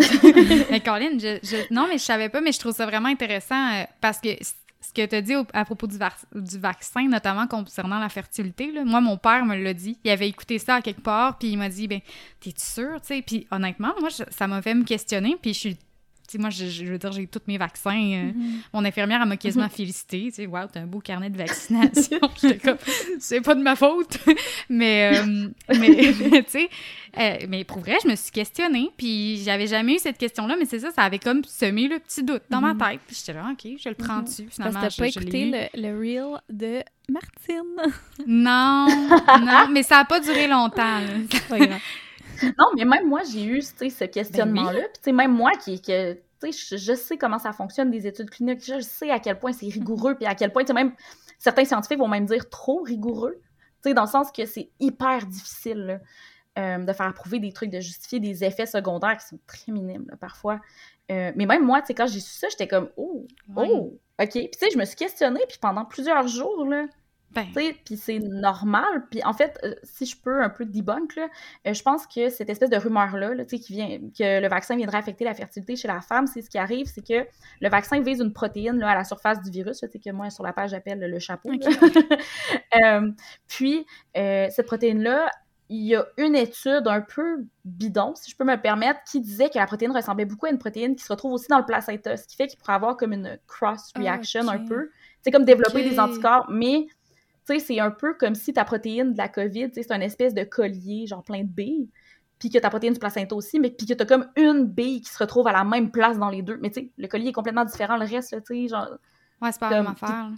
[0.70, 3.84] mais Colin, je, non, mais je savais pas, mais je trouve ça vraiment intéressant euh,
[4.00, 4.28] parce que
[4.80, 5.98] ce que tu as dit à propos du,
[6.58, 9.98] vaccin, notamment concernant la fertilité, là, moi, mon père me l'a dit.
[10.04, 12.00] Il avait écouté ça à quelque part, puis il m'a dit, ben,
[12.40, 13.22] t'es-tu sûr, tu sais?
[13.22, 15.76] Puis honnêtement, moi, ça m'a fait me questionner, puis je suis
[16.38, 17.90] moi, je, veux dire, j'ai tous mes vaccins.
[17.90, 18.62] Euh, mm-hmm.
[18.72, 20.26] Mon infirmière, m'a quasiment félicité.
[20.26, 22.20] Tu sais, wow, t'as un beau carnet de vaccination.
[22.40, 22.78] J'étais comme,
[23.18, 24.18] c'est pas de ma faute.
[24.68, 26.12] mais, euh, mais,
[26.42, 26.70] tu sais,
[27.18, 28.90] euh, mais pour vrai, je me suis questionnée.
[28.96, 32.22] Puis j'avais jamais eu cette question-là, mais c'est ça, ça avait comme semé le petit
[32.22, 32.90] doute dans ma mm-hmm.
[32.90, 33.00] tête.
[33.06, 34.48] Puis j'étais là, OK, je le prends dessus.
[34.50, 37.94] Finalement, Parce que t'as pas écouté le, le reel de Martine.
[38.26, 38.86] Non,
[39.40, 41.00] non, mais ça a pas duré longtemps.
[42.42, 44.82] Non, mais même moi, j'ai eu ce questionnement-là.
[45.02, 48.80] Puis, même moi qui, que, je, je sais comment ça fonctionne des études cliniques, je
[48.80, 50.92] sais à quel point c'est rigoureux, puis à quel point, même
[51.38, 53.40] certains scientifiques vont même dire trop rigoureux,
[53.84, 56.00] dans le sens que c'est hyper difficile
[56.58, 60.06] euh, de faire approuver des trucs, de justifier des effets secondaires qui sont très minimes
[60.20, 60.60] parfois.
[61.10, 64.30] Euh, mais même moi, quand j'ai su ça, j'étais comme oh, oh, ok.
[64.30, 66.86] Puis tu sais, je me suis questionnée, puis pendant plusieurs jours là,
[67.30, 67.46] ben.
[67.84, 69.06] Puis c'est normal.
[69.10, 71.28] Puis en fait, euh, si je peux un peu debunk, là,
[71.66, 74.98] euh, je pense que cette espèce de rumeur-là, là, qui vient, que le vaccin viendrait
[74.98, 77.26] affecter la fertilité chez la femme, c'est ce qui arrive, c'est que
[77.60, 80.52] le vaccin vise une protéine là, à la surface du virus, que moi sur la
[80.52, 81.50] page j'appelle le chapeau.
[82.84, 83.10] euh,
[83.46, 85.30] puis cette protéine-là,
[85.68, 89.20] il y a une étude un peu bidon, si je peux me le permettre, qui
[89.20, 91.64] disait que la protéine ressemblait beaucoup à une protéine qui se retrouve aussi dans le
[91.64, 94.90] placenta, ce qui fait qu'il pourrait avoir comme une cross-reaction un peu.
[95.22, 96.88] C'est comme développer des anticorps, mais
[97.58, 101.06] c'est un peu comme si ta protéine de la COVID, c'est un espèce de collier,
[101.06, 101.88] genre plein de billes.
[102.40, 105.10] puis que ta protéine du placenta aussi, mais puis que t'as comme une bille qui
[105.10, 106.58] se retrouve à la même place dans les deux.
[106.60, 108.88] Mais tu sais, le collier est complètement différent, le reste, tu sais, genre...
[109.42, 110.30] Ouais, c'est pas la même affaire.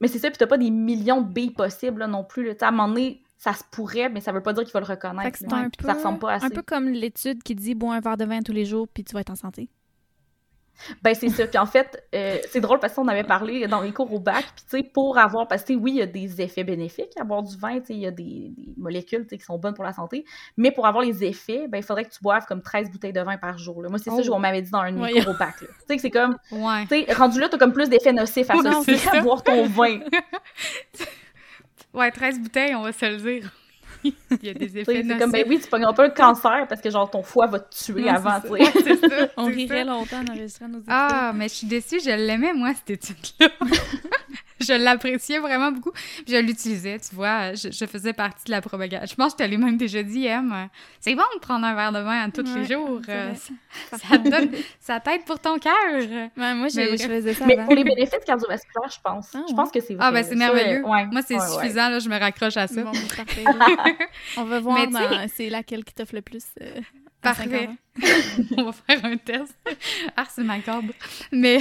[0.00, 2.44] Mais c'est ça, puis t'as pas des millions de billes possibles non plus.
[2.44, 2.54] Là.
[2.60, 4.84] À un moment donné, ça se pourrait, mais ça veut pas dire qu'il faut le
[4.84, 5.38] reconnaître.
[5.52, 8.16] un peu, ça ressemble pas à Un peu comme l'étude qui dit bois un verre
[8.16, 9.68] de vin tous les jours, puis tu vas être en santé.
[11.02, 11.46] Ben, c'est ça.
[11.46, 14.44] Puis en fait, euh, c'est drôle parce qu'on avait parlé dans les cours au bac.
[14.54, 15.48] Puis tu sais, pour avoir.
[15.48, 17.80] Parce que oui, il y a des effets bénéfiques à boire du vin.
[17.80, 20.24] Tu sais, il y a des, des molécules qui sont bonnes pour la santé.
[20.56, 23.20] Mais pour avoir les effets, ben, il faudrait que tu boives comme 13 bouteilles de
[23.20, 23.82] vin par jour.
[23.82, 23.88] Là.
[23.88, 24.38] Moi, c'est ça qu'on oh.
[24.38, 25.56] m'avait dit dans un cours au bac.
[25.58, 26.36] Tu sais, que c'est comme.
[26.50, 26.86] Ouais.
[26.88, 29.18] Tu sais, rendu là, tu as comme plus d'effets nocifs à ça.
[29.18, 30.00] à boire ton vin.
[31.94, 33.50] ouais, 13 bouteilles, on va se le dire.
[34.04, 36.80] Il y a des effets C'est comme, ben oui, tu pognes pas le cancer parce
[36.80, 39.30] que genre ton foie va te tuer avant, tu sais.
[39.36, 40.88] On rirait longtemps en enregistrant nos études.
[40.88, 43.48] Ah, mais je suis déçue, je l'aimais, moi, cette étude-là.
[44.66, 45.92] je l'appréciais vraiment beaucoup.
[46.26, 47.54] je l'utilisais, tu vois.
[47.54, 49.06] Je, faisais partie de la propagation.
[49.10, 50.68] Je pense que je t'allais même déjà dit, M,
[51.00, 53.00] c'est bon de prendre un verre de vin tous les jours.
[53.08, 53.32] Euh,
[53.92, 55.74] ça, donne, ça t'aide pour ton cœur.
[56.36, 57.46] moi, je, faisais ça.
[57.46, 59.30] Mais pour les bénéfices cardiovasculaires, je pense.
[59.34, 60.06] Ah, je pense que c'est vrai.
[60.06, 60.82] Ah, ben c'est merveilleux.
[60.82, 62.82] Moi, c'est suffisant, là, je me raccroche à ça.
[64.36, 64.78] On va voir
[65.34, 66.44] c'est laquelle qui t'offre le plus.
[66.60, 66.80] Euh,
[67.22, 67.68] Parfait.
[68.56, 69.54] On va faire un test.
[70.16, 70.92] Ah, c'est macabre.
[71.32, 71.58] Mais,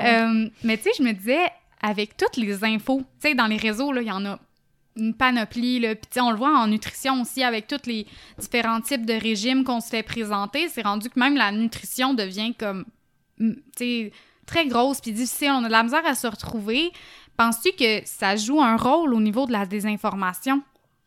[0.00, 1.46] euh, mais tu sais, je me disais,
[1.86, 4.40] avec toutes les infos, tu sais, dans les réseaux, il y en a
[4.96, 5.80] une panoplie.
[6.10, 8.06] Puis on le voit en nutrition aussi, avec tous les
[8.38, 12.54] différents types de régimes qu'on se fait présenter, c'est rendu que même la nutrition devient
[12.58, 12.84] comme,
[13.38, 14.12] tu sais,
[14.46, 15.52] très grosse puis difficile.
[15.52, 16.90] On a de la misère à se retrouver.
[17.36, 20.62] Penses-tu que ça joue un rôle au niveau de la désinformation,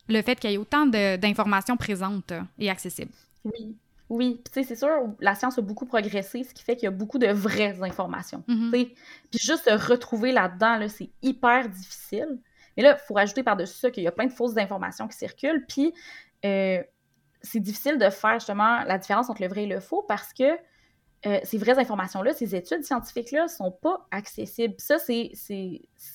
[0.07, 3.11] le fait qu'il y ait autant d'informations présentes et accessibles?
[3.43, 3.75] Oui.
[4.09, 4.89] Oui, tu sais, c'est sûr,
[5.19, 8.43] la science a beaucoup progressé, ce qui fait qu'il y a beaucoup de vraies informations.
[8.47, 8.71] Mm-hmm.
[8.71, 8.95] Puis
[9.39, 12.39] juste se retrouver là-dedans, là, c'est hyper difficile.
[12.75, 15.17] Mais là, il faut rajouter par-dessus ça qu'il y a plein de fausses informations qui
[15.17, 15.65] circulent.
[15.67, 15.93] Puis
[16.45, 16.81] euh,
[17.41, 20.57] c'est difficile de faire justement la différence entre le vrai et le faux parce que
[21.25, 24.75] euh, ces vraies informations-là, ces études scientifiques-là, sont pas accessibles.
[24.77, 25.31] Ça, c'est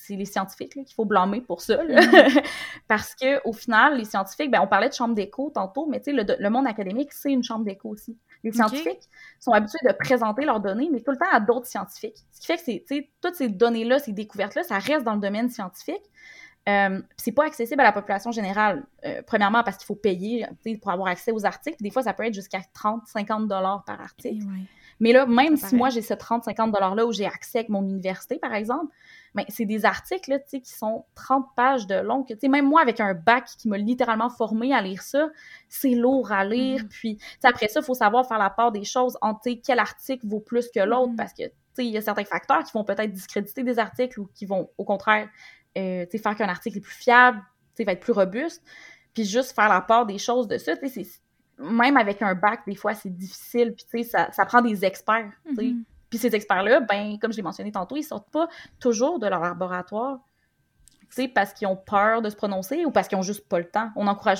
[0.09, 1.83] les scientifiques qu'il faut blâmer pour ça.
[1.83, 2.43] Mm-hmm.
[2.87, 6.23] Parce que au final, les scientifiques, ben, on parlait de chambre d'écho tantôt, mais le,
[6.39, 8.17] le monde académique, c'est une chambre d'écho aussi.
[8.45, 12.17] Les scientifiques sont habitués de présenter leurs données, mais tout le temps à d'autres scientifiques.
[12.31, 15.49] Ce qui fait que c'est, toutes ces données-là, ces découvertes-là, ça reste dans le domaine
[15.49, 16.03] scientifique.
[16.69, 18.85] Euh, c'est pas accessible à la population générale.
[19.05, 20.45] Euh, premièrement, parce qu'il faut payer
[20.81, 21.77] pour avoir accès aux articles.
[21.81, 24.45] Des fois, ça peut être jusqu'à 30, 50 dollars par article.
[24.99, 28.39] Mais là, même si moi, j'ai ce 30-50 $-là où j'ai accès avec mon université,
[28.39, 28.93] par exemple,
[29.33, 32.23] ben, c'est des articles là, qui sont 30 pages de long.
[32.23, 35.27] Que, même moi, avec un bac qui m'a littéralement formé à lire ça,
[35.67, 36.83] c'est lourd à lire.
[36.83, 36.87] Mm-hmm.
[36.87, 40.39] Puis après ça, il faut savoir faire la part des choses entre quel article vaut
[40.39, 41.15] plus que l'autre mm-hmm.
[41.17, 41.43] parce que
[41.77, 44.85] il y a certains facteurs qui vont peut-être discréditer des articles ou qui vont, au
[44.85, 45.27] contraire,
[45.77, 47.41] euh, faire qu'un article est plus fiable,
[47.83, 48.63] va être plus robuste.
[49.13, 51.05] Puis juste faire la part des choses de ça, c'est
[51.59, 53.73] même avec un bac, des fois, c'est difficile.
[53.73, 55.31] Puis, tu sais, ça, ça, prend des experts.
[55.49, 55.83] Mm-hmm.
[56.09, 58.47] Puis ces experts-là, ben, comme je l'ai mentionné tantôt, ils sortent pas
[58.79, 60.19] toujours de leur laboratoire.
[61.33, 63.89] Parce qu'ils ont peur de se prononcer ou parce qu'ils ont juste pas le temps.
[63.95, 64.39] On encourage,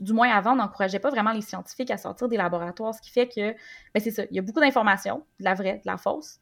[0.00, 3.10] du moins avant, on n'encourageait pas vraiment les scientifiques à sortir des laboratoires, ce qui
[3.10, 3.52] fait que,
[3.94, 6.40] ben c'est ça, il y a beaucoup d'informations, de la vraie, de la fausse.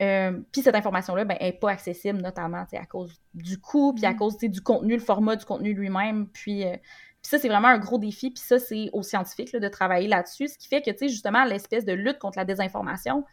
[0.00, 4.06] Euh, puis cette information-là, ben, elle n'est pas accessible, notamment à cause du coût, puis
[4.06, 4.16] à mm-hmm.
[4.16, 6.28] cause du contenu, le format du contenu lui-même.
[6.28, 6.76] Puis, euh,
[7.22, 8.30] puis ça, c'est vraiment un gros défi.
[8.30, 10.48] Puis ça, c'est aux scientifiques de travailler là-dessus.
[10.48, 13.24] Ce qui fait que, tu sais, justement, l'espèce de lutte contre la désinformation,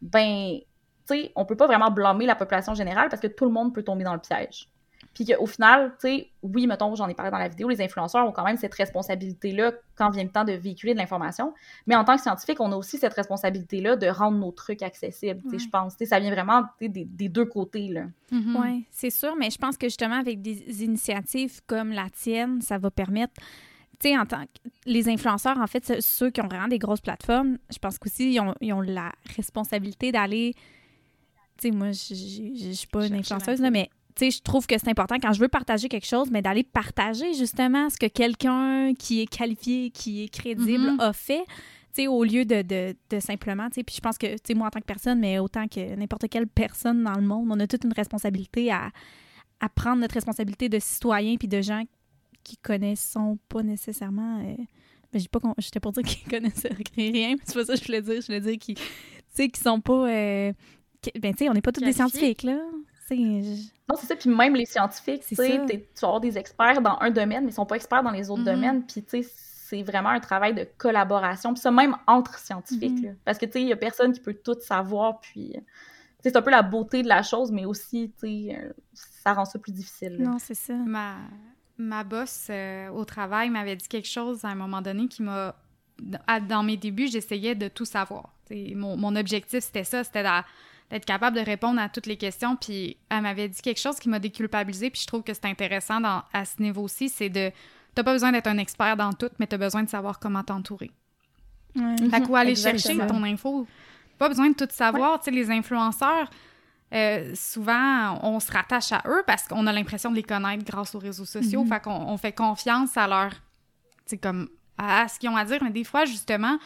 [0.00, 0.64] ben, tu
[1.06, 3.82] sais, on peut pas vraiment blâmer la population générale parce que tout le monde peut
[3.82, 4.71] tomber dans le piège.
[5.14, 8.26] Puis qu'au final, tu sais, oui, mettons, j'en ai parlé dans la vidéo, les influenceurs
[8.26, 11.52] ont quand même cette responsabilité-là quand vient le temps de véhiculer de l'information.
[11.86, 15.42] Mais en tant que scientifique, on a aussi cette responsabilité-là de rendre nos trucs accessibles,
[15.42, 15.96] tu sais, je pense.
[15.96, 18.04] Tu sais, ça vient vraiment des, des, deux côtés, là.
[18.32, 18.60] Mm-hmm.
[18.60, 22.78] Oui, c'est sûr, mais je pense que justement, avec des initiatives comme la tienne, ça
[22.78, 23.34] va permettre
[24.02, 27.00] tu sais, en tant que les influenceurs, en fait, ceux qui ont vraiment des grosses
[27.00, 30.54] plateformes, je pense qu'aussi, ils ont, ils ont la responsabilité d'aller.
[31.56, 34.66] Tu sais, moi, je ne suis pas une influenceuse, là, mais tu sais, je trouve
[34.66, 38.06] que c'est important quand je veux partager quelque chose, mais d'aller partager justement ce que
[38.06, 41.02] quelqu'un qui est qualifié, qui est crédible mm-hmm.
[41.02, 41.44] a fait.
[41.94, 44.38] Tu sais, au lieu de, de, de simplement, tu sais, puis je pense que, tu
[44.46, 47.48] sais, moi en tant que personne, mais autant que n'importe quelle personne dans le monde,
[47.50, 48.90] on a toute une responsabilité à,
[49.60, 51.84] à prendre notre responsabilité de citoyen puis de gens
[52.42, 53.16] qui connaissent
[53.48, 54.40] pas nécessairement.
[54.40, 54.56] Euh,
[55.12, 57.86] ben, j'ai pas j'étais pour dire qu'ils connaissent rien, mais c'est pas ça que je
[57.86, 58.20] voulais dire.
[58.20, 58.76] Je voulais dire qu'ils,
[59.50, 60.08] qui sont pas.
[60.08, 60.52] Euh,
[61.20, 62.58] ben, tu sais, on n'est pas tous des scientifiques, là.
[63.10, 64.16] Non, c'est ça.
[64.16, 67.50] Puis même les scientifiques, tu sais, tu vas avoir des experts dans un domaine, mais
[67.50, 68.44] ils sont pas experts dans les autres mm-hmm.
[68.44, 68.86] domaines.
[68.86, 71.52] Puis, tu sais, c'est vraiment un travail de collaboration.
[71.52, 73.04] Puis ça, même entre scientifiques.
[73.04, 73.16] Mm-hmm.
[73.24, 75.20] Parce que, tu sais, il y a personne qui peut tout savoir.
[75.20, 75.54] Puis,
[76.22, 79.44] c'est un peu la beauté de la chose, mais aussi, tu sais, euh, ça rend
[79.44, 80.16] ça plus difficile.
[80.20, 80.74] Non, c'est ça.
[80.74, 81.16] Ma,
[81.78, 85.56] ma boss euh, au travail m'avait dit quelque chose à un moment donné qui m'a
[86.48, 88.34] dans mes débuts, j'essayais de tout savoir.
[88.50, 90.22] Mon, mon, objectif, c'était ça, c'était
[90.90, 92.56] d'être capable de répondre à toutes les questions.
[92.56, 96.00] Puis elle m'avait dit quelque chose qui m'a déculpabilisé, puis je trouve que c'est intéressant
[96.00, 97.50] dans, à ce niveau-ci, c'est de...
[97.94, 100.90] T'as pas besoin d'être un expert dans tout, mais t'as besoin de savoir comment t'entourer.
[101.76, 101.96] Ouais.
[102.10, 103.66] Fait quoi, aller chercher ton info.
[104.18, 105.18] Pas besoin de tout savoir.
[105.20, 106.30] Tu sais, les influenceurs,
[106.94, 110.94] euh, souvent, on se rattache à eux parce qu'on a l'impression de les connaître grâce
[110.94, 111.64] aux réseaux sociaux.
[111.64, 111.68] Mm-hmm.
[111.68, 113.30] Fait qu'on on fait confiance à leur...
[113.30, 113.38] Tu
[114.06, 114.48] sais, comme...
[114.78, 115.62] à ce qu'ils ont à dire.
[115.62, 116.58] Mais des fois, justement,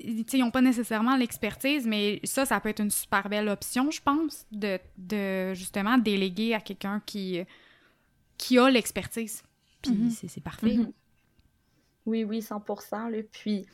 [0.00, 4.00] ils n'ont pas nécessairement l'expertise, mais ça, ça peut être une super belle option, je
[4.00, 7.40] pense, de, de justement déléguer à quelqu'un qui,
[8.38, 9.42] qui a l'expertise.
[9.82, 10.28] Puis mm-hmm.
[10.28, 10.66] c'est parfait.
[10.66, 10.92] Mm-hmm.
[12.06, 12.62] Oui, oui, 100
[13.08, 13.18] là.
[13.30, 13.68] Puis, tu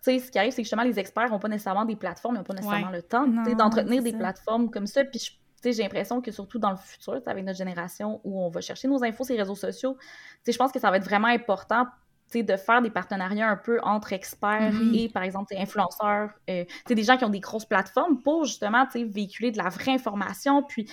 [0.00, 2.38] sais, ce qui arrive, c'est que justement, les experts n'ont pas nécessairement des plateformes, ils
[2.38, 5.04] n'ont pas nécessairement le temps d'entretenir des plateformes comme ça.
[5.04, 8.86] Puis, j'ai l'impression que surtout dans le futur, avec notre génération où on va chercher
[8.86, 9.96] nos infos sur les réseaux sociaux,
[10.46, 11.86] je pense que ça va être vraiment important
[12.42, 14.98] de faire des partenariats un peu entre experts mm-hmm.
[14.98, 19.50] et, par exemple, influenceurs, euh, des gens qui ont des grosses plateformes pour justement véhiculer
[19.50, 20.88] de la vraie information, puis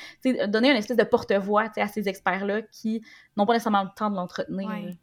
[0.47, 3.01] donner une espèce de porte-voix à ces experts-là qui
[3.37, 4.69] n'ont pas nécessairement le temps de l'entretenir.
[4.69, 4.97] Oui,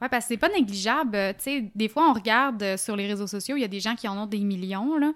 [0.00, 1.16] ouais, parce que c'est pas négligeable.
[1.38, 3.94] sais des fois, on regarde euh, sur les réseaux sociaux, il y a des gens
[3.94, 5.12] qui en ont des millions, là,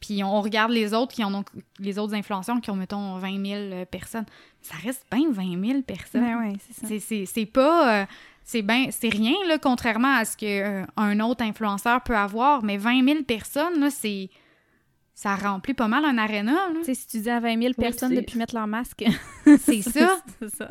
[0.00, 1.44] puis on regarde les autres qui en ont,
[1.78, 4.24] les autres influenceurs qui ont, mettons, 20 000 euh, personnes.
[4.62, 6.22] Ça reste bien 20 000 personnes.
[6.22, 7.26] Ben ouais, c'est ça.
[7.26, 8.06] C'est pas
[8.44, 12.76] c'est ben, c'est rien, là, contrairement à ce qu'un euh, autre influenceur peut avoir, mais
[12.76, 14.28] 20 000 personnes, là, c'est...
[15.14, 16.56] Ça remplit pas mal un aréna.
[16.76, 19.04] Tu sais, si tu dis à 20 000 personnes depuis mettre leur masque...
[19.44, 20.18] c'est ça!
[20.40, 20.70] c'est ça.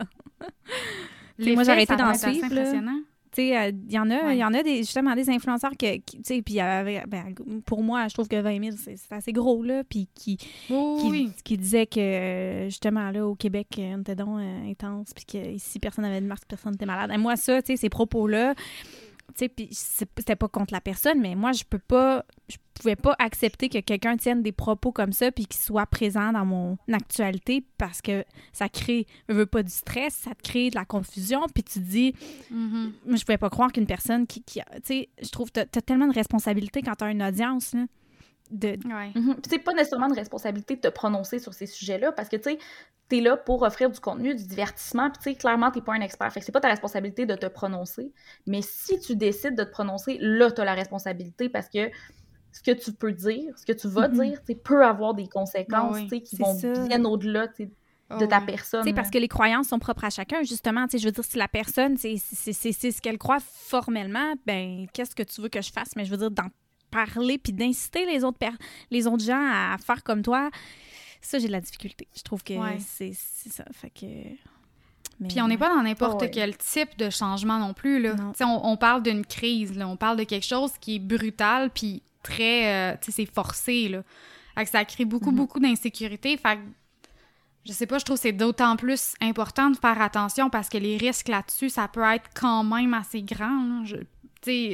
[1.38, 2.46] moi, j'ai arrêté d'en suivre.
[2.46, 3.00] impressionnant.
[3.32, 5.74] Tu sais, euh, il y en a, il y en a des, justement des influenceurs
[5.78, 9.64] qui, tu sais, puis ben, pour moi, je trouve que 20 000, c'est assez gros,
[9.64, 14.70] là, puis qui, qui, qui, disait que, justement, là, au Québec, on était donc euh,
[14.70, 17.12] intense, puis qu'ici, personne n'avait de masque, personne n'était malade.
[17.14, 18.56] Et moi, ça, tu sais, ces propos-là,
[19.34, 23.70] puis c'était pas contre la personne, mais moi, je peux pas, je pouvais pas accepter
[23.70, 28.02] que quelqu'un tienne des propos comme ça puis qu'il soit présent dans mon actualité parce
[28.02, 28.24] que
[28.54, 31.80] ça crée, je veux pas du stress, ça te crée de la confusion, puis tu
[31.80, 32.14] dis,
[32.54, 33.18] mm-hmm.
[33.18, 36.08] je pouvais pas croire qu'une personne qui, tu sais, je trouve que tu as tellement
[36.08, 37.86] de responsabilité quand tu as une audience, là
[38.50, 38.70] de...
[38.70, 39.12] Ouais.
[39.16, 39.64] Mm-hmm.
[39.64, 42.60] pas nécessairement de responsabilité de te prononcer sur ces sujets-là parce que, tu sais,
[43.08, 46.02] t'es là pour offrir du contenu, du divertissement, puis tu sais, clairement, t'es pas un
[46.02, 46.32] expert.
[46.32, 48.12] Fait que c'est pas ta responsabilité de te prononcer.
[48.46, 51.90] Mais si tu décides de te prononcer, là, t'as la responsabilité parce que
[52.52, 54.30] ce que tu peux dire, ce que tu vas mm-hmm.
[54.30, 56.56] dire, tu peut avoir des conséquences, ah tu sais, qui vont
[56.88, 57.48] bien au-delà,
[58.18, 58.84] de ta personne.
[58.84, 60.86] C'est parce que les croyances sont propres à chacun, justement.
[60.92, 65.42] Je veux dire, si la personne, c'est ce qu'elle croit formellement, ben qu'est-ce que tu
[65.42, 65.96] veux que je fasse?
[65.96, 66.48] Mais je veux dire, d'en
[66.90, 68.40] parler puis d'inciter les autres,
[68.92, 70.50] les autres gens à faire comme toi,
[71.22, 72.08] ça, j'ai de la difficulté.
[72.16, 73.66] Je trouve que c'est ça.
[73.72, 74.06] Fait que.
[75.28, 78.02] Puis on n'est pas dans n'importe oh, quel type de changement non plus.
[78.02, 78.16] Là.
[78.40, 79.86] On, on, parle d'une crise, là.
[79.86, 82.94] on parle de quelque chose qui est brutal, puis très.
[82.94, 83.90] Euh, sais, c'est forcé.
[83.90, 84.04] Là.
[84.56, 85.36] Fait que ça crée beaucoup, mm-hmm.
[85.36, 86.38] beaucoup d'insécurité.
[86.38, 86.62] Fait que,
[87.66, 90.78] je sais pas, je trouve que c'est d'autant plus important de faire attention parce que
[90.78, 93.84] les risques là-dessus, ça peut être quand même assez grand.
[93.84, 93.98] Je,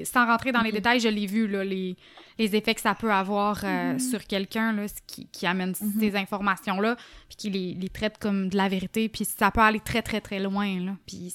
[0.05, 0.73] sans rentrer dans les mm-hmm.
[0.73, 1.95] détails, je l'ai vu, là, les,
[2.37, 3.99] les, effets que ça peut avoir euh, mm-hmm.
[3.99, 4.75] sur quelqu'un
[5.07, 5.99] qui, qui, amène mm-hmm.
[5.99, 6.95] ces informations-là,
[7.27, 10.21] puis qui les, les, traite comme de la vérité, puis ça peut aller très, très,
[10.21, 10.79] très loin.
[10.79, 11.33] Là, puis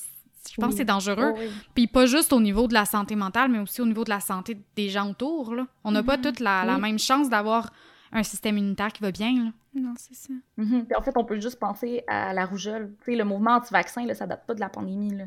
[0.49, 1.35] je pense que c'est dangereux.
[1.37, 1.41] Oh,
[1.75, 4.21] puis pas juste au niveau de la santé mentale, mais aussi au niveau de la
[4.21, 5.55] santé des gens autour.
[5.55, 5.67] Là.
[5.85, 7.71] On n'a pas toute la, la même chance d'avoir
[8.13, 9.33] un système immunitaire qui va bien.
[9.45, 9.51] Là.
[9.75, 10.33] Non, c'est ça.
[10.59, 12.93] en fait, on peut juste penser à la rougeole.
[13.07, 15.15] le mouvement anti-vaccin, ça date pas de la pandémie.
[15.15, 15.25] Là.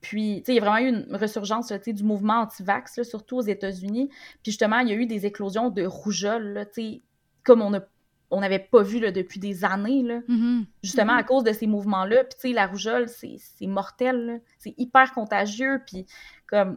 [0.00, 4.08] Puis, il y a vraiment eu une resurgence du mouvement anti-vax, surtout aux États-Unis.
[4.42, 6.66] Puis, justement, il y a eu des éclosions de rougeole,
[7.42, 7.72] comme on
[8.30, 10.64] on n'avait pas vu là, depuis des années, là, mm-hmm.
[10.82, 11.26] justement à mm-hmm.
[11.26, 12.24] cause de ces mouvements-là.
[12.24, 16.06] Puis, tu sais, la rougeole, c'est mortel, c'est hyper contagieux, puis
[16.46, 16.76] comme,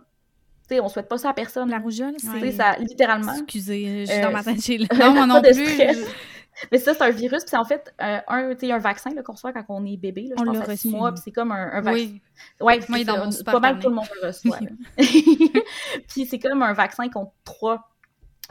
[0.67, 1.69] tu sais, on souhaite pas ça à personne.
[1.69, 2.51] La rougeole, c'est...
[2.51, 3.33] ça, littéralement.
[3.33, 5.51] Excusez, je suis dans ma tête, Non, moi non plus.
[6.71, 9.53] Mais ça, c'est un virus, puis c'est en fait euh, un, un vaccin qu'on reçoit
[9.53, 10.27] quand on est bébé.
[10.29, 12.01] Là, je pense à six mois, puis c'est comme un, un vaccin.
[12.01, 12.21] Oui.
[12.59, 14.59] Ouais, Moi, dans mon pas mal tout le monde le reçoit.
[16.07, 17.89] puis c'est comme un vaccin contre trois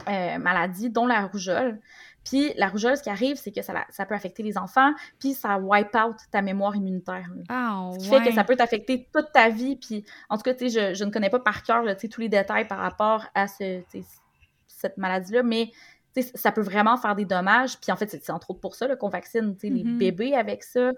[0.07, 1.79] euh, maladies, dont la rougeole.
[2.23, 5.33] Puis la rougeole, ce qui arrive, c'est que ça, ça, peut affecter les enfants, puis
[5.33, 7.25] ça wipe out ta mémoire immunitaire.
[7.49, 9.75] Ah, ce qui fait que ça peut t'affecter toute ta vie.
[9.75, 12.77] Puis en tout cas, je, je ne connais pas par cœur tous les détails par
[12.77, 13.81] rapport à ce,
[14.67, 15.71] cette maladie-là, mais
[16.35, 17.79] ça peut vraiment faire des dommages.
[17.79, 19.97] Puis en fait, c'est entre autres pour ça qu'on vaccine les mm-hmm.
[19.97, 20.91] bébés avec ça.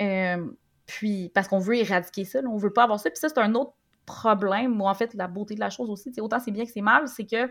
[0.00, 0.46] Euh,
[0.86, 3.10] puis parce qu'on veut éradiquer ça, là, on veut pas avoir ça.
[3.10, 3.72] Puis ça, c'est un autre
[4.06, 6.80] problème, ou en fait, la beauté de la chose aussi, autant c'est bien que c'est
[6.80, 7.50] mal, c'est que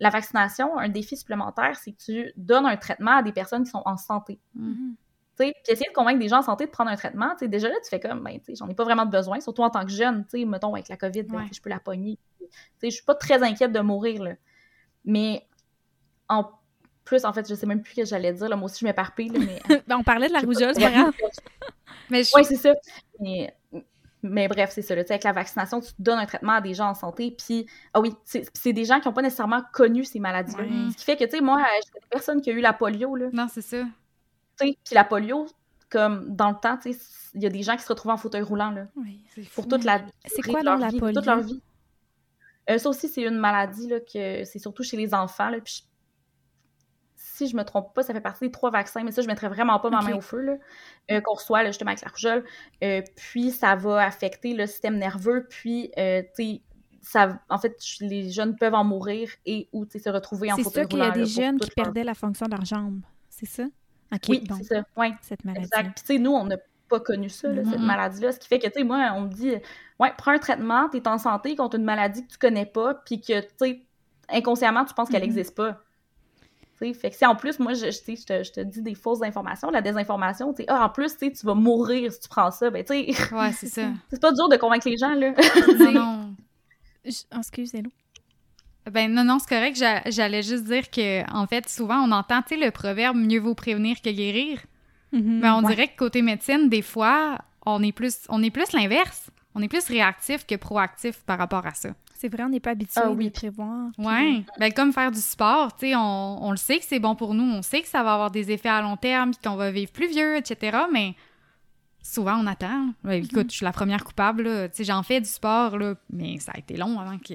[0.00, 3.70] la vaccination, un défi supplémentaire, c'est que tu donnes un traitement à des personnes qui
[3.70, 4.38] sont en santé.
[4.56, 4.94] Mm-hmm.
[5.38, 7.88] Puis essayer de convaincre des gens en santé de prendre un traitement, déjà là, tu
[7.88, 10.88] fais comme, ben, j'en ai pas vraiment de surtout en tant que jeune, mettons, avec
[10.88, 12.18] la COVID, ben, je peux la pogner.
[12.82, 14.34] Je suis pas très inquiète de mourir, là.
[15.04, 15.47] Mais
[16.28, 16.50] en
[17.04, 18.48] plus, en fait, je sais même plus ce que j'allais dire.
[18.48, 18.56] Là.
[18.56, 19.30] Moi aussi, je m'éparpille.
[19.30, 19.60] Mais...
[19.86, 21.14] ben, on parlait de la rougeole, c'est pas grave.
[22.10, 22.74] mais Oui, c'est ça.
[23.20, 23.54] Mais,
[24.22, 24.94] mais bref, c'est ça.
[24.94, 25.02] Là.
[25.08, 27.30] Avec la vaccination, tu donnes un traitement à des gens en santé.
[27.30, 30.64] Puis, ah oui, c'est des gens qui n'ont pas nécessairement connu ces maladies-là.
[30.90, 33.16] Ce qui fait que, tu sais, moi, je connais personne qui a eu la polio.
[33.16, 33.28] Là.
[33.32, 33.84] Non, c'est ça.
[34.58, 35.46] Puis la polio,
[35.88, 36.98] comme dans le temps, tu sais,
[37.34, 38.70] il y a des gens qui se retrouvent en fauteuil roulant.
[38.70, 39.20] Là, oui,
[39.54, 41.62] pour toute la, c'est quoi, leur la vie, toute leur vie.
[42.68, 45.48] Euh, ça aussi, c'est une maladie là, que c'est surtout chez les enfants.
[45.48, 45.84] Là, puis
[47.38, 49.48] si je me trompe pas, ça fait partie des trois vaccins, mais ça, je mettrais
[49.48, 50.56] vraiment pas ma main au feu, là,
[51.10, 52.44] euh, qu'on reçoit, là, justement, avec la rougeole.
[52.82, 56.62] Euh, puis, ça va affecter le système nerveux, puis, euh, tu sais,
[57.00, 60.80] ça, en fait, les jeunes peuvent en mourir et ou se retrouver en fauteuil C'est
[60.80, 63.64] sûr qu'il y a des jeunes qui perdaient la fonction de leur jambe, c'est ça?
[64.28, 65.12] oui, c'est ça, oui.
[65.22, 65.66] Cette maladie.
[65.66, 65.92] Exact.
[65.94, 66.56] Puis, tu sais, nous, on n'a
[66.88, 69.28] pas connu ça, là, cette maladie-là, ce qui fait que, tu sais, moi, on me
[69.28, 69.52] dit,
[70.00, 72.94] ouais, prends un traitement, tu es en santé contre une maladie que tu connais pas,
[72.94, 73.82] puis que, tu sais,
[74.28, 75.80] inconsciemment, tu penses qu'elle n'existe pas.
[76.78, 79.70] Fait que si en plus, moi, je, je, te, je te dis des fausses informations,
[79.70, 82.94] la désinformation, tu ah, en plus, tu vas mourir si tu prends ça, ben, tu
[82.94, 83.34] sais.
[83.34, 83.88] Ouais, c'est ça.
[84.10, 85.32] c'est pas dur de convaincre les gens, là.
[85.92, 86.34] non.
[87.38, 87.90] Excusez-nous.
[88.90, 89.76] Ben non, non, c'est correct.
[90.10, 93.54] J'allais juste dire que, en fait, souvent, on entend, tu sais, le proverbe «mieux vaut
[93.54, 94.60] prévenir que guérir
[95.12, 95.40] Mais mm-hmm.
[95.40, 99.30] ben, on dirait que côté médecine, des fois, on est plus, on est plus l'inverse.
[99.54, 101.90] On est plus réactif que proactif par rapport à ça.
[102.20, 103.28] C'est vrai, on n'est pas habitué ah, oui.
[103.28, 103.90] à prévoir.
[103.96, 107.14] Oui, ben, comme faire du sport, tu sais, on, on, le sait que c'est bon
[107.14, 109.70] pour nous, on sait que ça va avoir des effets à long terme, qu'on va
[109.70, 111.14] vivre plus vieux, etc., mais
[112.02, 112.88] souvent on attend.
[113.04, 113.50] Ben, écoute, mhm.
[113.50, 116.58] je suis la première coupable, tu sais, j'en fais du sport, là, mais ça a
[116.58, 117.34] été long avant que...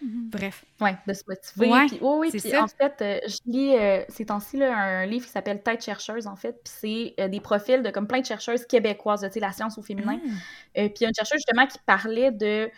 [0.00, 0.30] Mhm.
[0.30, 0.64] Bref.
[0.80, 1.72] Oui, de se motiver.
[1.72, 5.24] Ouais, puis, oui, oui, puis en fait, euh, je lis euh, ces temps-ci un livre
[5.24, 6.72] qui s'appelle Tête chercheuse, en fait, puis
[7.16, 9.82] c'est euh, des profils de comme plein de chercheuses québécoises, tu sais, la science au
[9.82, 10.20] féminin.
[10.24, 10.88] Ah.
[10.88, 12.70] puis il y a une chercheuse justement qui parlait de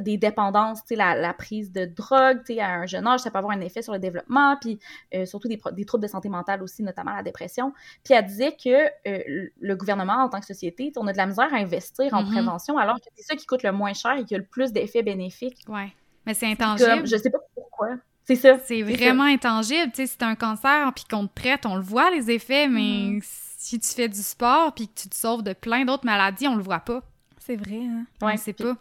[0.00, 3.60] des dépendances, la, la prise de drogue, à un jeune âge, ça peut avoir un
[3.60, 4.78] effet sur le développement, puis
[5.14, 7.72] euh, surtout des, des, troubles de santé mentale aussi, notamment la dépression.
[8.04, 11.26] Puis elle disait que euh, le gouvernement, en tant que société, on a de la
[11.26, 12.30] misère à investir en mm-hmm.
[12.30, 14.72] prévention, alors que c'est ça qui coûte le moins cher et qui a le plus
[14.72, 15.64] d'effets bénéfiques.
[15.68, 15.92] Oui,
[16.26, 17.06] mais c'est intangible.
[17.06, 17.96] je sais pas pourquoi.
[18.24, 18.58] C'est ça.
[18.64, 19.90] C'est vraiment intangible.
[19.92, 23.18] Tu sais, c'est un cancer, puis qu'on te traite, on le voit, les effets, mais
[23.18, 23.20] mm-hmm.
[23.22, 26.54] si tu fais du sport, puis que tu te sauves de plein d'autres maladies, on
[26.54, 27.02] le voit pas.
[27.38, 28.06] C'est vrai, hein?
[28.22, 28.76] Ouais, c'est pas.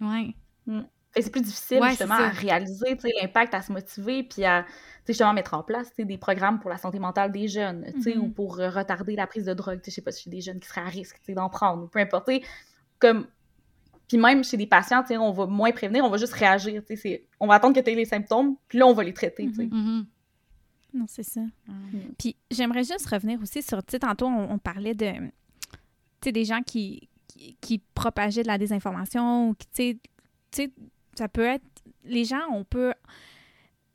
[0.00, 0.34] Ouais.
[0.66, 0.82] Mm.
[1.14, 4.64] C'est plus difficile justement à réaliser l'impact, à se motiver, puis à
[5.06, 8.32] justement mettre en place des programmes pour la santé mentale des jeunes, ou mm-hmm.
[8.32, 9.80] pour euh, retarder la prise de drogue.
[9.84, 11.98] Je sais pas si a des jeunes qui seraient à risque d'en prendre, ou peu
[11.98, 12.30] importe.
[12.98, 13.26] Comme...
[14.08, 16.82] Puis même chez des patients, on va moins prévenir, on va juste réagir.
[17.40, 19.46] On va attendre que tu aies les symptômes, puis là, on va les traiter.
[19.46, 19.68] Mm-hmm.
[19.68, 20.04] Mm-hmm.
[20.94, 21.40] Non, c'est ça.
[21.66, 22.12] Mm.
[22.18, 25.28] Puis j'aimerais juste revenir aussi sur, tu sais, tantôt, on, parlait de, tu
[26.24, 29.98] sais, des gens qui, qui, qui, propageaient de la désinformation ou qui, tu sais,
[30.52, 30.70] tu sais,
[31.16, 31.64] ça peut être.
[32.04, 32.94] Les gens, on peut.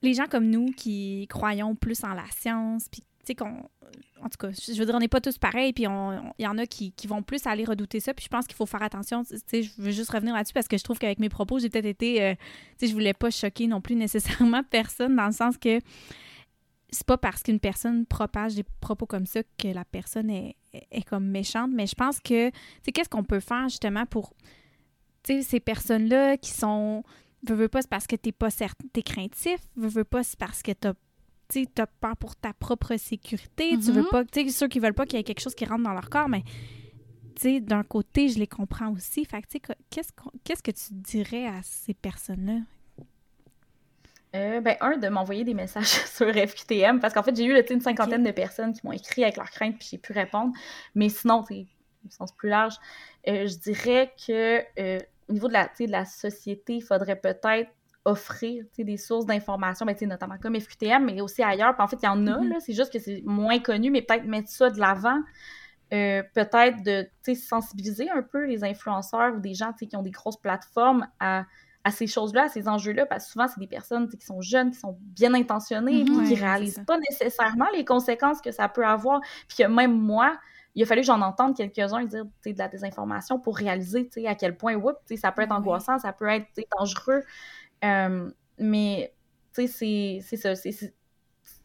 [0.02, 3.70] Les gens comme nous qui croyons plus en la science, puis tu sais, qu'on.
[4.22, 6.58] En tout cas, je veux dire, on n'est pas tous pareils, puis il y en
[6.58, 9.24] a qui, vont plus aller redouter ça, puis je pense qu'il faut faire attention.
[9.24, 11.70] Tu sais, je veux juste revenir là-dessus parce que je trouve qu'avec mes propos, j'ai
[11.70, 12.22] peut-être été.
[12.22, 12.42] Euh, tu
[12.78, 15.80] sais, je voulais pas choquer non plus nécessairement personne, dans le sens que
[16.90, 20.56] c'est pas parce qu'une personne propage des propos comme ça que la personne est,
[20.92, 24.34] est comme méchante, mais je pense que, tu sais, qu'est-ce qu'on peut faire justement pour
[25.42, 27.04] ces personnes-là qui sont.
[27.48, 29.60] Veux, veux pas, c'est parce que t'es pas certain, t'es craintif.
[29.76, 30.94] Veux, veux pas, c'est parce que t'as
[31.50, 33.78] tu as peur pour ta propre sécurité.
[33.78, 34.10] Tu veux mm-hmm.
[34.10, 35.94] pas, tu sais, ceux qui veulent pas qu'il y ait quelque chose qui rentre dans
[35.94, 36.44] leur corps, mais
[37.36, 39.24] tu sais, d'un côté, je les comprends aussi.
[39.24, 40.10] Fait que, tu sais, qu'est-ce,
[40.44, 42.60] qu'est-ce que tu dirais à ces personnes-là?
[44.36, 47.82] Euh, ben, un, de m'envoyer des messages sur FQTM, parce qu'en fait, j'ai eu une
[47.82, 50.52] cinquantaine de personnes qui m'ont écrit avec leurs craintes, puis j'ai pu répondre.
[50.96, 51.66] Mais sinon, c'est
[52.06, 52.76] au sens plus large,
[53.28, 55.00] euh, je dirais que euh,
[55.30, 57.72] au niveau de la, de la société, il faudrait peut-être
[58.08, 61.76] offrir des sources d'informations, ben, notamment comme FQTM, mais aussi ailleurs.
[61.78, 62.60] en fait, il y en a, mm-hmm.
[62.60, 65.20] c'est juste que c'est moins connu, mais peut-être mettre ça de l'avant.
[65.94, 70.40] Euh, peut-être de sensibiliser un peu les influenceurs ou des gens qui ont des grosses
[70.40, 71.46] plateformes à,
[71.92, 74.80] ces choses-là, à ces enjeux-là, parce que souvent, c'est des personnes qui sont jeunes, qui
[74.80, 76.28] sont bien intentionnées, mm-hmm.
[76.28, 79.22] qui ne réalisent pas nécessairement les conséquences que ça peut avoir.
[79.48, 80.38] Puis que même moi,
[80.78, 84.56] il a fallu que j'en entende quelques-uns dire de la désinformation pour réaliser à quel
[84.56, 86.46] point, whoop, ça peut être angoissant, ça peut être
[86.78, 87.24] dangereux.
[87.84, 89.12] Euh, mais
[89.52, 90.54] c'est ça.
[90.54, 90.90] Je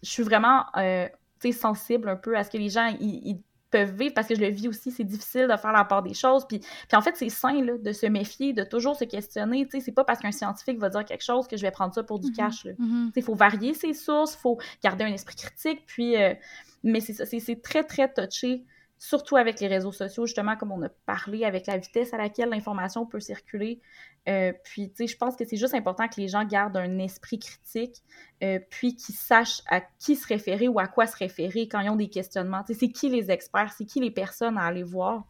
[0.01, 1.07] suis vraiment euh,
[1.53, 3.39] sensible un peu à ce que les gens ils,
[3.71, 4.91] peuvent vivre parce que je le vis aussi.
[4.91, 6.47] C'est difficile de faire la part des choses.
[6.47, 9.67] Puis, puis en fait, c'est sain de se méfier, de toujours se questionner.
[9.71, 12.19] C'est pas parce qu'un scientifique va dire quelque chose que je vais prendre ça pour
[12.19, 12.37] du mm-hmm.
[12.37, 12.67] cash.
[12.67, 13.13] Mm-hmm.
[13.17, 15.85] Il faut varier ses sources, il faut garder un esprit critique.
[15.87, 16.35] Puis, euh,
[16.83, 18.65] mais c'est ça, c'est très, très touché
[19.03, 22.51] surtout avec les réseaux sociaux, justement, comme on a parlé, avec la vitesse à laquelle
[22.51, 23.81] l'information peut circuler.
[24.29, 26.99] Euh, puis, tu sais, je pense que c'est juste important que les gens gardent un
[26.99, 27.97] esprit critique,
[28.45, 31.91] euh, puis qu'ils sachent à qui se référer ou à quoi se référer quand ils
[31.91, 32.63] ont des questionnements.
[32.63, 35.25] Tu sais, c'est qui les experts, c'est qui les personnes à aller voir?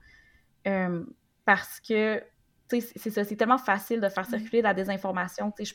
[0.67, 1.07] Euh,
[1.47, 2.23] parce que,
[2.69, 5.51] tu sais, c'est ça, c'est tellement facile de faire circuler de la désinformation.
[5.51, 5.75] Tu sais,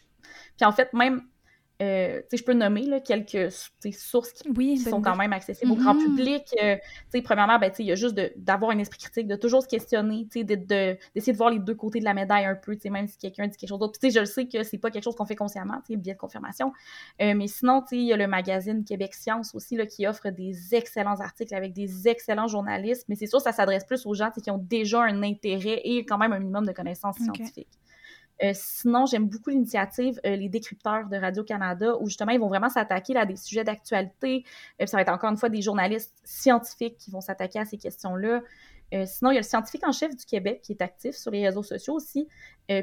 [0.56, 1.24] puis en fait, même
[1.80, 5.93] euh, je peux nommer là, quelques sources qui, qui sont quand même accessibles au grand
[5.93, 6.05] mm-hmm.
[6.05, 6.43] public.
[6.63, 6.75] Euh,
[7.23, 11.34] premièrement, ben, il y a juste d'avoir un esprit critique, de toujours se questionner, d'essayer
[11.34, 13.69] de, voir les deux côtés de la médaille un peu, même si quelqu'un dit quelque
[13.69, 13.99] chose d'autre.
[14.01, 16.73] Je le sais que c'est pas quelque chose qu'on fait consciemment, le biais de confirmation.
[17.21, 20.73] Euh, mais sinon, il y a le magazine Québec Science aussi là, qui offre des
[20.73, 23.05] excellents articles avec des excellents journalistes.
[23.07, 26.17] Mais c'est sûr, ça s'adresse plus aux gens qui ont déjà un intérêt et quand
[26.17, 27.78] même un minimum de connaissances scientifiques.
[28.43, 32.69] Euh, sinon, j'aime beaucoup l'initiative euh, Les Décrypteurs de Radio-Canada, où justement, ils vont vraiment
[32.69, 34.43] s'attaquer à des sujets d'actualité.
[34.81, 37.77] Euh, ça va être encore une fois des journalistes scientifiques qui vont s'attaquer à ces
[37.77, 38.41] questions-là.
[39.05, 41.45] sinon, il y a le scientifique en chef du Québec qui est actif sur les
[41.45, 42.27] réseaux sociaux aussi,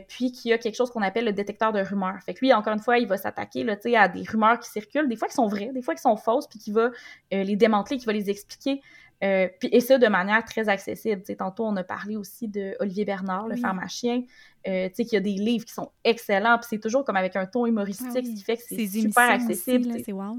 [0.07, 2.18] puis qui a quelque chose qu'on appelle le détecteur de rumeurs.
[2.26, 5.16] Fait que lui, encore une fois, il va s'attaquer à des rumeurs qui circulent, des
[5.16, 6.90] fois qui sont vraies, des fois qui sont fausses, puis qui va
[7.32, 8.82] les démanteler, qui va les expliquer.
[9.25, 11.22] Euh, puis, et ça de manière très accessible.
[11.37, 14.22] tantôt, on a parlé aussi de Olivier Bernard, le pharmacien,
[14.68, 16.59] euh, qui a des livres qui sont excellents.
[16.59, 19.31] Puis c'est toujours comme avec un ton humoristique, ah ce qui fait que c'est super
[19.31, 19.93] accessible.
[20.05, 20.37] C'est wow.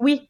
[0.00, 0.28] Oui,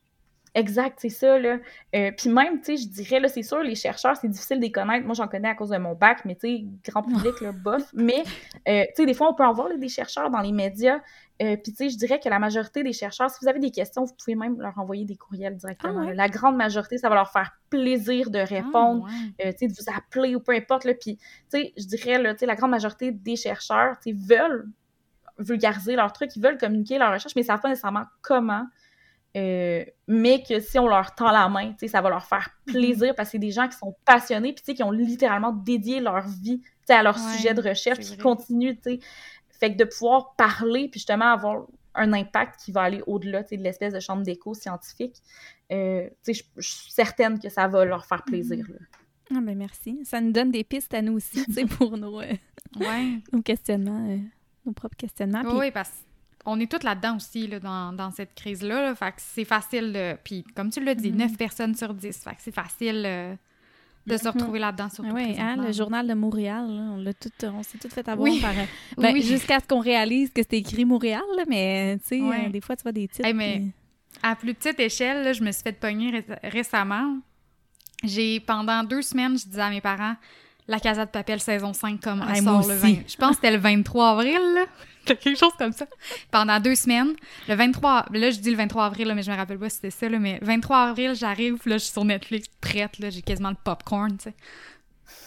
[0.54, 1.58] Exact, c'est ça, là.
[1.94, 4.62] Euh, puis même, tu sais, je dirais, là, c'est sûr, les chercheurs, c'est difficile de
[4.62, 5.06] les connaître.
[5.06, 7.82] Moi, j'en connais à cause de mon bac, mais tu sais, grand public, là, bof.
[7.94, 8.22] Mais,
[8.68, 11.00] euh, tu sais, des fois, on peut en voir des chercheurs dans les médias.
[11.40, 13.70] Euh, puis, tu sais, je dirais que la majorité des chercheurs, si vous avez des
[13.70, 16.08] questions, vous pouvez même leur envoyer des courriels directement.
[16.08, 19.72] Ah la grande majorité, ça va leur faire plaisir de répondre, ah tu sais, de
[19.72, 20.86] vous appeler ou peu importe.
[21.00, 24.16] Puis, tu sais, je dirais, là, tu sais, la grande majorité des chercheurs, tu sais,
[24.16, 24.68] veulent
[25.38, 28.66] vulgariser leur truc, ils veulent communiquer leur recherche, mais ils savent pas nécessairement comment.
[29.34, 32.74] Euh, mais que si on leur tend la main, ça va leur faire mhm.
[32.74, 36.26] plaisir parce que c'est des gens qui sont passionnés puis qui ont littéralement dédié leur
[36.26, 38.76] vie à leur sujet de recherche qui continuent.
[39.48, 43.56] Fait que de pouvoir parler puis justement avoir un impact qui va aller au-delà de
[43.56, 45.16] l'espèce de chambre d'écho scientifique,
[45.70, 48.66] euh, je suis certaine que ça va leur faire plaisir.
[48.68, 48.78] Mhm.
[49.34, 49.98] Ah ben merci.
[50.04, 51.42] Ça nous donne des pistes à nous aussi
[51.78, 52.34] pour nos, euh,
[53.32, 54.18] nos questionnements,
[54.66, 55.42] nos propres questionnements.
[55.56, 56.11] Oui, parce que
[56.44, 58.94] on est toutes là-dedans aussi, là, dans, cette crise-là.
[58.94, 60.16] fait que c'est facile de...
[60.24, 61.36] Puis, comme tu l'as dit, 9 mm-hmm.
[61.36, 62.18] personnes sur 10.
[62.24, 63.34] Fait que c'est facile euh,
[64.06, 64.32] de se mm-hmm.
[64.32, 68.08] retrouver là-dedans, surtout Oui, hein, le journal de Montréal, on, tout, on s'est tout fait
[68.08, 68.54] avoir par...
[68.98, 72.76] Ben, Jusqu'à ce qu'on réalise que c'était écrit Montréal, mais tu sais, euh, des fois,
[72.76, 73.28] tu vois des titres...
[73.34, 73.62] mais
[74.22, 77.18] à plus petite échelle, je me suis fait pogner récemment.
[78.04, 80.16] J'ai, pendant deux semaines, je disais à mes parents...
[80.68, 82.94] La Casa de Papel saison 5 comme sort le 20.
[83.08, 84.64] Je pense que c'était le 23 avril, là.
[85.04, 85.86] quelque chose comme ça.
[86.30, 87.12] Pendant deux semaines.
[87.48, 89.90] Le 23, là, je dis le 23 avril, mais je me rappelle pas si c'était
[89.90, 93.50] ça, là, mais 23 avril, j'arrive, là, je suis sur Netflix, prête, là, j'ai quasiment
[93.50, 94.34] le popcorn, tu sais.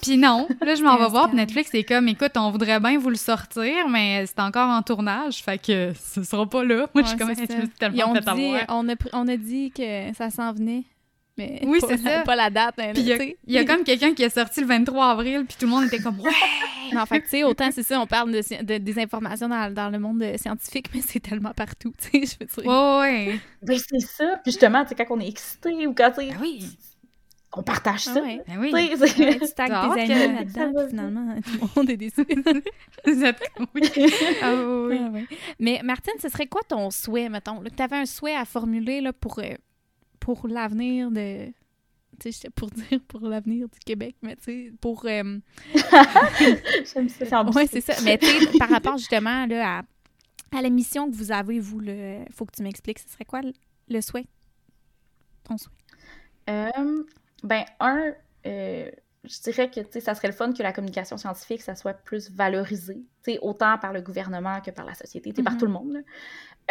[0.02, 3.10] Puis non, là, je m'en vais voir, Netflix, c'est comme, écoute, on voudrait bien vous
[3.10, 6.88] le sortir, mais c'est encore en tournage, fait que ce sera pas là.
[6.94, 7.34] Moi, je suis comme,
[7.80, 8.66] tellement fait avoir.
[8.70, 10.84] On a, on a dit que ça s'en venait
[11.38, 12.22] mais oui, c'est ça.
[12.22, 12.76] pas la date.
[12.80, 15.72] Hein, il y, a comme quelqu'un qui est sorti le 23 avril, puis tout le
[15.72, 16.32] monde était comme ouais.
[16.94, 19.90] non, en fait, tu sais, autant c'est ça, on parle de, des informations dans, dans,
[19.90, 22.72] le monde scientifique, mais c'est tellement partout, tu sais, je veux dire.
[22.72, 23.40] Ouais, ouais.
[23.62, 24.40] Ben, c'est ça.
[24.44, 26.66] Puis justement, tu sais, quand on est excité ou quand, tu ben oui.
[27.52, 28.14] on partage ça.
[28.16, 28.42] Ah ouais.
[28.48, 28.72] Ben oui.
[28.72, 32.26] Tu sais, tu tes amis là-dedans, finalement, tout le monde est déçu.
[32.30, 33.82] oui.
[34.42, 35.00] Ah, oui.
[35.02, 37.62] Ah, mais Martine, ce serait quoi ton souhait, mettons?
[37.76, 39.40] Tu avais un souhait à formuler là, pour...
[39.40, 39.56] Euh,
[40.26, 41.54] pour l'avenir de
[42.20, 45.06] tu sais, pour dire pour l'avenir du Québec, mais tu sais, pour...
[45.06, 45.38] Euh...
[46.94, 47.46] J'aime ça.
[47.54, 47.94] Oui, c'est ça.
[48.04, 51.80] Mais tu sais, par rapport justement là, à, à la mission que vous avez, vous,
[51.80, 53.42] le faut que tu m'expliques, ce serait quoi
[53.88, 54.26] le, souhait?
[55.44, 55.76] Ton souhait?
[56.50, 57.04] Euh,
[57.44, 58.14] ben, un,
[58.48, 58.90] euh,
[59.24, 61.94] je dirais que, tu sais, ça serait le fun que la communication scientifique, ça soit
[61.94, 65.54] plus valorisé, tu sais, autant par le gouvernement que par la société, tu sais, par
[65.54, 65.60] mm-hmm.
[65.60, 66.04] tout le monde.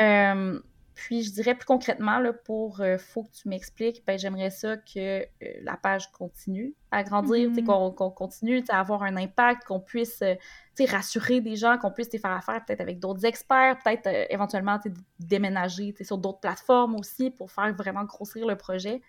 [0.01, 0.61] Euh,
[0.95, 4.77] puis, je dirais plus concrètement, là, pour euh, Faut que tu m'expliques, ben, j'aimerais ça
[4.77, 5.25] que euh,
[5.63, 7.65] la page continue à grandir, mm-hmm.
[7.97, 10.35] qu'on continue à avoir un impact, qu'on puisse euh,
[10.87, 14.79] rassurer des gens, qu'on puisse faire affaire peut-être avec d'autres experts, peut-être éventuellement
[15.19, 19.03] déménager sur d'autres plateformes aussi pour faire vraiment grossir le projet.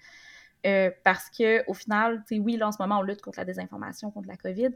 [0.65, 4.09] Euh, parce que au final, oui, là, en ce moment, on lutte contre la désinformation,
[4.09, 4.69] contre la COVID,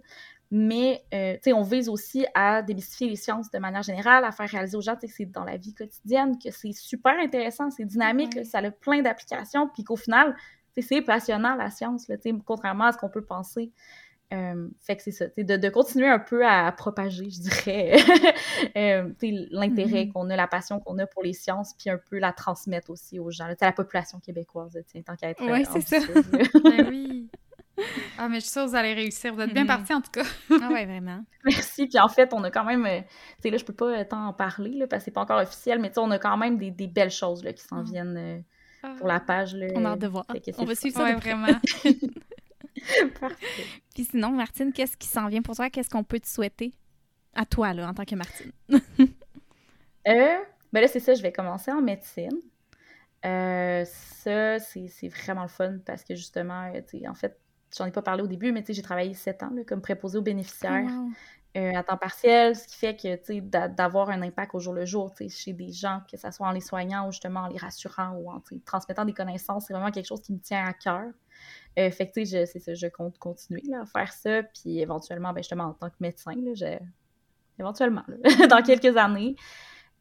[0.51, 4.77] mais euh, on vise aussi à démystifier les sciences de manière générale, à faire réaliser
[4.77, 8.59] aux gens que c'est dans la vie quotidienne, que c'est super intéressant, c'est dynamique, ça
[8.59, 10.35] a plein d'applications, puis qu'au final,
[10.81, 12.15] c'est passionnant la science, là,
[12.45, 13.71] contrairement à ce qu'on peut penser.
[14.31, 17.95] Euh, fait que c'est ça, de, de, continuer un peu à, propager, je dirais,
[18.77, 19.09] euh,
[19.51, 20.11] l'intérêt mm-hmm.
[20.11, 23.17] qu'on a, la passion qu'on a pour les sciences, puis un peu la transmettre aussi
[23.17, 25.97] aux gens, à la population québécoise, tant qu'à être Oui, c'est ça.
[26.63, 27.29] ben oui.
[28.17, 29.33] ah, mais je suis sûre que vous allez réussir.
[29.33, 29.67] Vous êtes bien Mhm.
[29.67, 30.23] partis, en tout cas.
[30.61, 31.23] Ah ouais, vraiment.
[31.45, 31.87] Merci.
[31.87, 34.03] Puis en fait, on a quand même, euh, tu sais, là, je peux pas euh,
[34.03, 36.19] tant en parler, là, parce que c'est pas encore officiel, mais tu sais, on a
[36.19, 37.83] quand même des, des belles choses, là, qui s'en Ah.
[37.83, 38.17] viennent
[38.83, 39.67] euh, pour la page, là.
[39.75, 40.25] On a hâte de voir.
[40.57, 41.47] On va suivre ça Ouais, vraiment.
[43.19, 43.71] Parfait.
[43.93, 45.69] Puis sinon, Martine, qu'est-ce qui s'en vient pour toi?
[45.69, 46.73] Qu'est-ce qu'on peut te souhaiter?
[47.35, 48.51] À toi, là, en tant que Martine?
[50.07, 50.37] Euh,
[50.73, 52.39] ben là, c'est ça, je vais commencer en médecine.
[53.25, 57.39] Euh, ça, c'est vraiment le fun parce que justement, euh, tu sais, en fait,
[57.77, 59.81] j'en ai pas parlé au début, mais tu sais, j'ai travaillé sept ans là, comme
[59.81, 61.15] préposé aux bénéficiaires Wow.
[61.57, 64.59] euh, à temps partiel, ce qui fait que, tu sais, d'a- d'avoir un impact au
[64.59, 67.11] jour le jour, tu sais, chez des gens, que ce soit en les soignant ou
[67.11, 70.21] justement en les rassurant ou en tu sais, transmettant des connaissances, c'est vraiment quelque chose
[70.21, 71.11] qui me tient à cœur.
[71.77, 74.43] Euh, fait que, tu sais, je- c'est ça, je compte continuer là, à faire ça,
[74.43, 76.83] puis éventuellement, ben, justement, en tant que médecin, là, je-
[77.59, 78.17] éventuellement, là,
[78.49, 79.35] dans quelques années.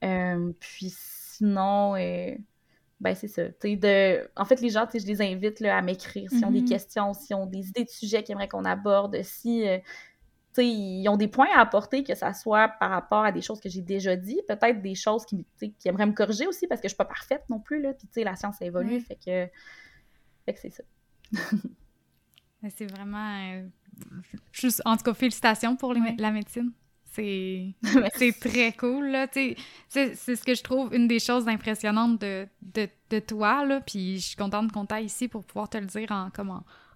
[0.04, 2.34] Euh, puis sinon, euh,
[3.00, 3.44] ben c'est ça.
[3.48, 4.28] De...
[4.36, 6.62] En fait, les gens, tu sais, je les invite là, à m'écrire s'ils ont des
[6.62, 6.68] Mhm.
[6.68, 9.78] questions, s'ils ont des idées de sujets qu'ils aimeraient qu'on aborde, si euh,
[10.60, 13.68] ils ont des points à apporter, que ça soit par rapport à des choses que
[13.68, 15.46] j'ai déjà dit, peut-être des choses qui,
[15.84, 17.92] aimeraient me corriger aussi, parce que je suis pas parfaite non plus, là.
[17.92, 19.00] Puis tu sais, la science évolue, Ouais.
[19.00, 19.52] fait que,
[20.46, 20.82] fait que c'est ça.
[22.76, 23.38] C'est vraiment.
[23.52, 23.66] euh,
[24.52, 26.16] juste, en tout cas, félicitations pour les- Ouais.
[26.18, 26.72] la médecine.
[27.12, 27.74] C'est.
[28.40, 29.26] Très cool, là.
[29.32, 29.56] C'est
[30.14, 33.80] ce que je trouve une des choses impressionnantes de, de, de toi, là.
[33.80, 36.50] Puis je suis contente qu'on t'aille ici pour pouvoir te le dire en, comme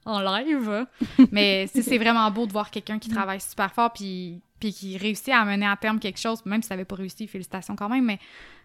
[0.04, 0.86] en, live.
[1.32, 5.30] Mais c'est vraiment beau de voir quelqu'un qui travaille super fort puis, puis qui réussit
[5.30, 6.44] à mener à terme quelque chose.
[6.46, 8.18] Même si tu n'avais pas réussi, félicitations quand même, mais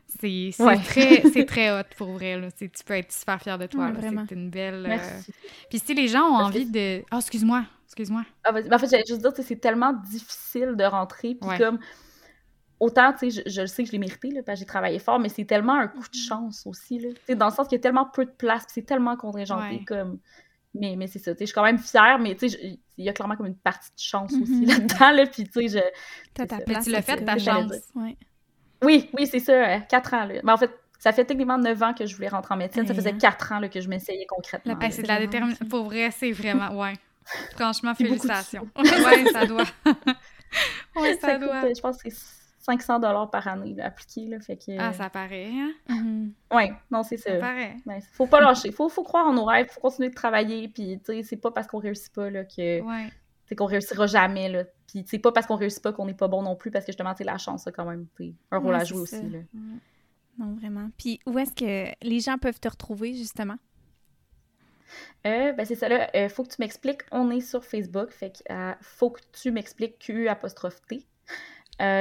[0.08, 0.78] c'est c'est Ouais.
[0.78, 2.47] très, c'est très hot pour vrai, là.
[2.55, 4.26] C'est- Tu peux être super fier de toi, Ouais.
[4.28, 4.86] C'est une belle...
[4.86, 5.32] euh, Merci.
[5.70, 7.03] Puis si les gens ont Parce que envie de...
[7.12, 8.24] Ah, excuse-moi, excuse-moi.
[8.43, 8.51] Ah.
[8.51, 11.58] Ben, en fait, j'allais juste dire, tu sais, c'est tellement difficile de rentrer, puis Ouais.
[11.58, 11.80] comme,
[12.80, 14.66] autant, tu sais, je, je le sais que je l'ai mérité, là, parce que j'ai
[14.68, 16.28] travaillé fort, mais c'est tellement un coup de Mm-hmm.
[16.28, 17.10] chance aussi, là.
[17.36, 19.86] Dans le sens qu'il y a tellement peu de place, puis c'est tellement contingenté, Ouais.
[19.86, 20.20] comme...
[20.74, 23.05] Mais, mais c'est ça, tu sais, je suis quand même fière, mais tu sais, il
[23.05, 24.66] y a clairement comme une partie de chance aussi Mhm.
[24.68, 25.80] là-dedans, là, puis tu sais, je...
[26.36, 26.86] T'as ta place.
[26.86, 27.72] tu l'as fait, ta chance.
[27.95, 28.16] Ouais.
[28.84, 30.36] Oui, oui, c'est ça, euh, quatre ans, là.
[30.43, 32.93] Mais en fait, ça fait techniquement neuf ans que je voulais rentrer en médecine, ça
[32.93, 33.17] faisait hein.
[33.19, 34.75] quatre ans, là, que je m'essayais concrètement.
[34.75, 35.65] Ben, c'est de la détermination.
[35.67, 36.69] Pour vrai, c'est vraiment...
[36.80, 36.93] Ouais.
[37.55, 38.67] Franchement, félicitations.
[38.78, 39.63] Ouais, ça doit.
[40.95, 41.65] ouais, ça, Ça coûte, doit.
[41.65, 42.17] euh, je pense que c'est
[42.59, 44.71] 500 dollars par année, là, appliqué, là, fait que...
[44.80, 45.71] Ah, ça paraît, hein?
[45.89, 46.34] Mhm.
[46.53, 47.32] Ouais, non, c'est ça.
[47.34, 47.75] Ça paraît.
[47.86, 48.71] Ben, faut pas lâcher.
[48.71, 50.67] Faut, faut croire en nos rêves, faut continuer de travailler.
[50.67, 53.09] Puis, tu sais, c'est pas parce qu'on réussit pas là, que Ouais.
[53.48, 54.50] C'est qu'on réussira jamais.
[54.50, 54.64] Là.
[54.88, 56.91] Puis, c'est pas parce qu'on réussit pas qu'on n'est pas bon non plus, parce que
[56.91, 58.06] justement, sais, la chance a quand même
[58.52, 59.30] un rôle Ouais, à c'est jouer aussi.
[59.30, 59.39] Là.
[60.38, 60.89] Non, vraiment.
[60.98, 63.58] Puis où est-ce que les gens peuvent te retrouver, justement?
[65.26, 66.10] Euh, ben, c'est ça là.
[66.16, 67.02] Euh, faut que tu m'expliques.
[67.12, 68.12] On est sur Facebook.
[68.12, 71.06] Fait que euh, faut que tu m'expliques Q apostrophe T.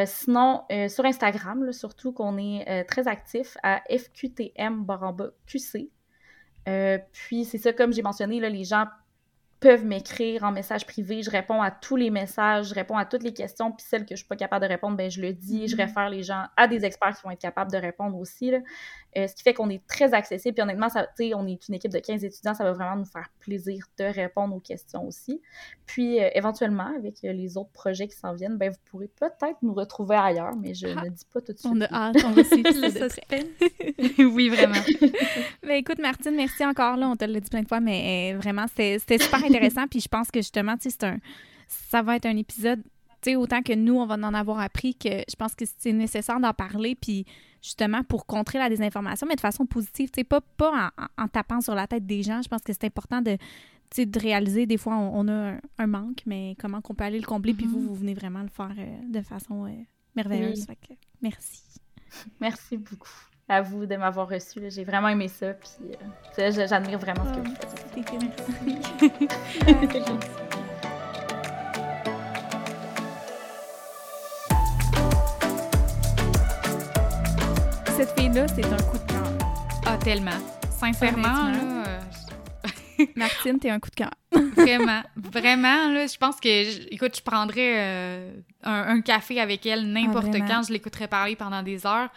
[0.07, 5.91] Sinon, sur Instagram, là, surtout qu'on est très actif à FQTM baramba QC.
[7.13, 8.87] Puis c'est ça, comme j'ai mentionné, là, les gens
[9.61, 11.23] peuvent m'écrire en message privé.
[11.23, 13.73] Je réponds à tous les messages, je réponds à toutes les questions.
[13.73, 15.67] Puis celles que je suis pas capable de répondre, ben je le dis.
[15.69, 15.83] Je Mhm.
[15.83, 18.51] réfère les gens à des experts qui vont être capables de répondre aussi.
[18.51, 18.59] là.
[19.17, 20.55] Euh, ce qui fait qu'on est très accessible.
[20.55, 22.53] Puis honnêtement, ça, on est une équipe de 15 étudiants.
[22.53, 25.41] Ça va vraiment nous faire plaisir de répondre aux questions aussi.
[25.87, 29.57] Puis euh, éventuellement, avec euh, les autres projets qui s'en viennent, ben vous pourrez peut-être
[29.63, 31.03] nous retrouver ailleurs, mais je Ah.
[31.05, 31.73] ne dis pas tout de suite.
[31.75, 33.17] On a hâte, on va suivre Le suspense.
[34.35, 34.75] oui, vraiment.
[35.63, 36.97] Ben, écoute, Martine, merci encore.
[36.97, 39.87] Là, on te l'a dit plein de fois, mais vraiment, c'était c'était super intéressant.
[39.89, 41.19] Puis je pense que justement, c'est un,
[41.69, 42.83] ça va être un épisode,
[43.23, 45.93] tu sais, autant que nous, on va en avoir appris, que je pense que c'est
[45.93, 46.95] nécessaire d'en parler.
[46.95, 47.25] Puis
[47.63, 51.87] justement, pour contrer la désinformation, mais de façon positive, pas, pas en, tapant sur la
[51.87, 52.41] tête des gens.
[52.43, 53.37] Je pense que c'est important de,
[53.99, 57.19] de réaliser, des fois, on, on a un, un manque, mais comment qu'on peut aller
[57.19, 57.55] le combler.
[57.55, 57.87] Puis vous, Mhm.
[57.87, 59.71] vous venez vraiment le faire euh, de façon euh,
[60.15, 60.61] merveilleuse.
[60.61, 60.67] Oui.
[60.67, 61.63] Fait que merci.
[62.41, 63.09] Merci beaucoup
[63.49, 64.61] à vous de m'avoir reçu.
[64.69, 65.53] J'ai vraiment aimé ça.
[65.55, 65.93] Puis
[66.39, 68.13] euh, j'admire vraiment ce que vous faites.
[68.13, 69.27] Merci.
[77.97, 79.33] Cette fille-là, c'est un coup de cœur.
[79.87, 80.31] Ah, tellement.
[80.71, 82.01] Sincèrement, là,
[83.17, 84.11] Martine, t'es un coup de cœur.
[84.37, 88.31] euh, vraiment, vraiment, là, je pense que, je- écoute, je prendrais euh,
[88.63, 92.09] un, un café avec elle n'importe Ah, quand, je l'écouterais parler pendant des heures.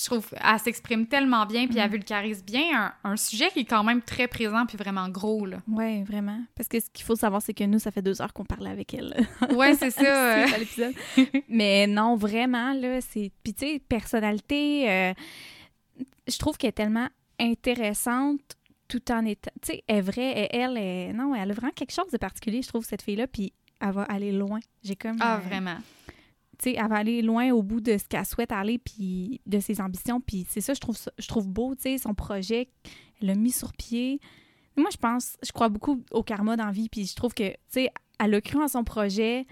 [0.00, 1.80] Je trouve qu'elle s'exprime tellement bien, puis Mm.
[1.80, 5.44] elle vulgarise bien un, un sujet qui est quand même très présent, puis vraiment gros,
[5.46, 5.58] là.
[5.66, 6.40] Oui, vraiment.
[6.54, 8.70] Parce que ce qu'il faut savoir, c'est que nous, ça fait deux heures qu'on parlait
[8.70, 9.16] avec elle.
[9.56, 10.46] Ouais, c'est ça.
[10.58, 10.94] l'épisode.
[11.48, 13.32] Mais non, vraiment, là, c'est...
[13.42, 15.12] Puis tu sais, personnalité, euh,
[16.28, 17.08] je trouve qu'elle est tellement
[17.40, 18.40] intéressante
[18.88, 19.50] tout en étant...
[19.62, 21.12] Tu sais, elle est vraie, elle, elle est...
[21.12, 24.02] Non, elle a vraiment quelque chose de particulier, je trouve, cette fille-là, puis elle va
[24.04, 24.60] aller loin.
[24.82, 25.16] J'ai comme...
[25.20, 25.76] Ah, euh, vraiment.
[26.58, 29.80] Tu elle va aller loin au bout de ce qu'elle souhaite aller, puis de ses
[29.80, 30.20] ambitions.
[30.20, 32.68] Puis c'est ça, je trouve, je trouve beau, tu sais, son projet,
[33.20, 34.20] elle l'a mis sur pied.
[34.76, 37.58] Moi, je pense, je crois beaucoup au karma dans vie, puis je trouve que, tu
[37.68, 37.90] sais,
[38.20, 39.46] elle a cru en son projet,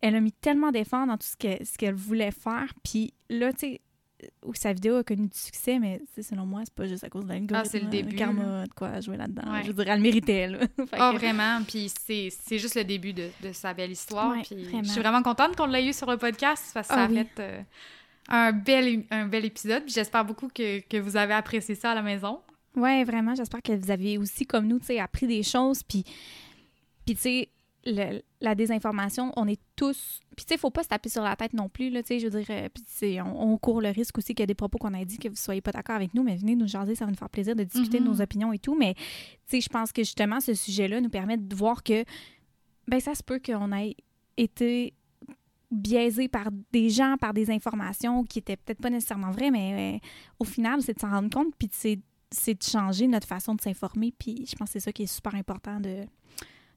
[0.00, 3.60] elle a mis tellement d'efforts dans tout ce qu'elle ce voulait faire, puis là, tu
[3.60, 3.80] sais,
[4.44, 7.24] où sa vidéo a connu du succès, mais selon moi, c'est pas juste à cause
[7.24, 7.54] de l'algorithme.
[7.56, 8.12] Ah, c'est le début.
[8.12, 9.52] Le karma, de quoi jouer là-dedans.
[9.52, 9.62] Ouais.
[9.62, 10.58] Je veux dire, elle le méritait, là.
[10.92, 11.60] Ah, que- vraiment.
[11.66, 14.32] Puis c'est juste le début de, de sa belle histoire.
[14.32, 17.00] Ouais, puis je suis vraiment contente qu'on l'ait eu sur le podcast parce que ça
[17.02, 17.16] Ah a oui.
[17.36, 17.62] fait euh,
[18.28, 19.84] un, bel, un bel épisode.
[19.84, 22.40] Puis j'espère beaucoup que, que vous avez apprécié ça à la maison.
[22.76, 23.34] Ouais, vraiment.
[23.34, 25.82] J'espère que vous avez aussi, comme nous, tu sais, appris des choses.
[25.82, 26.04] Puis,
[27.06, 27.48] puis tu sais,
[27.88, 30.20] le- la désinformation, on est tous.
[30.36, 32.18] Puis, tu sais, faut pas se taper sur la tête non plus, là, tu sais.
[32.20, 34.54] Je veux dire, euh, puis, on, on court le risque aussi qu'il y a des
[34.54, 36.94] propos qu'on a dit que vous soyez pas d'accord avec nous, mais venez nous jaser,
[36.94, 38.08] ça va nous faire plaisir de discuter de Mhm.
[38.10, 38.76] nos opinions et tout.
[38.78, 39.00] Mais, tu
[39.46, 42.04] sais, je pense que justement, ce sujet-là nous permet de voir que,
[42.86, 43.96] ben, ça se peut qu'on ait
[44.36, 44.94] été
[45.70, 49.98] biaisé par des gens, par des informations qui étaient peut-être pas nécessairement vraies, mais euh,
[50.38, 51.98] au final, c'est de s'en rendre compte, puis c'est
[52.30, 54.12] c'est de changer notre façon de s'informer.
[54.18, 56.04] Puis je pense que c'est ça qui est super important de,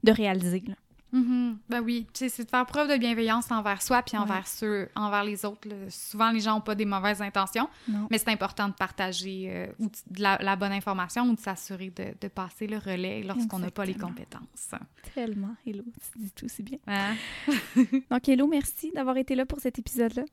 [0.02, 0.64] de réaliser.
[0.66, 0.76] là.
[1.12, 1.58] Mhm.
[1.70, 4.24] Ben oui, c'est de faire preuve de bienveillance envers soi puis Ouais.
[4.24, 5.68] envers ceux, envers les autres.
[5.68, 5.76] là.
[5.90, 8.08] Souvent, les gens n'ont pas des mauvaises intentions, Non.
[8.10, 11.90] mais c'est important de partager euh, ou de la, la bonne information ou de s'assurer
[11.90, 14.72] de, de passer le relais lorsqu'on n'a pas les compétences.
[15.14, 15.84] Tellement, Hello,
[16.14, 16.78] tu dis tout si bien.
[16.88, 17.16] Hein?
[18.10, 20.24] Donc, Hello, merci d'avoir été là pour cet épisode-là.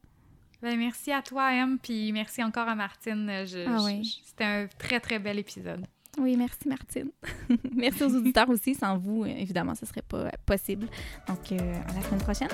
[0.63, 3.31] Ben, merci à toi, Em, puis merci encore à Martine.
[3.69, 4.21] Ah oui.
[4.25, 5.85] C'était un très, très bel épisode.
[6.19, 7.11] Oui, merci Martine.
[7.75, 8.75] merci aux auditeurs aussi.
[8.75, 10.87] Sans vous, euh, évidemment, ce serait pas euh, possible.
[11.27, 11.57] Donc, euh,
[11.89, 12.49] à la semaine prochaine.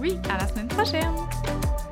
[0.00, 1.85] Oui, à la semaine prochaine!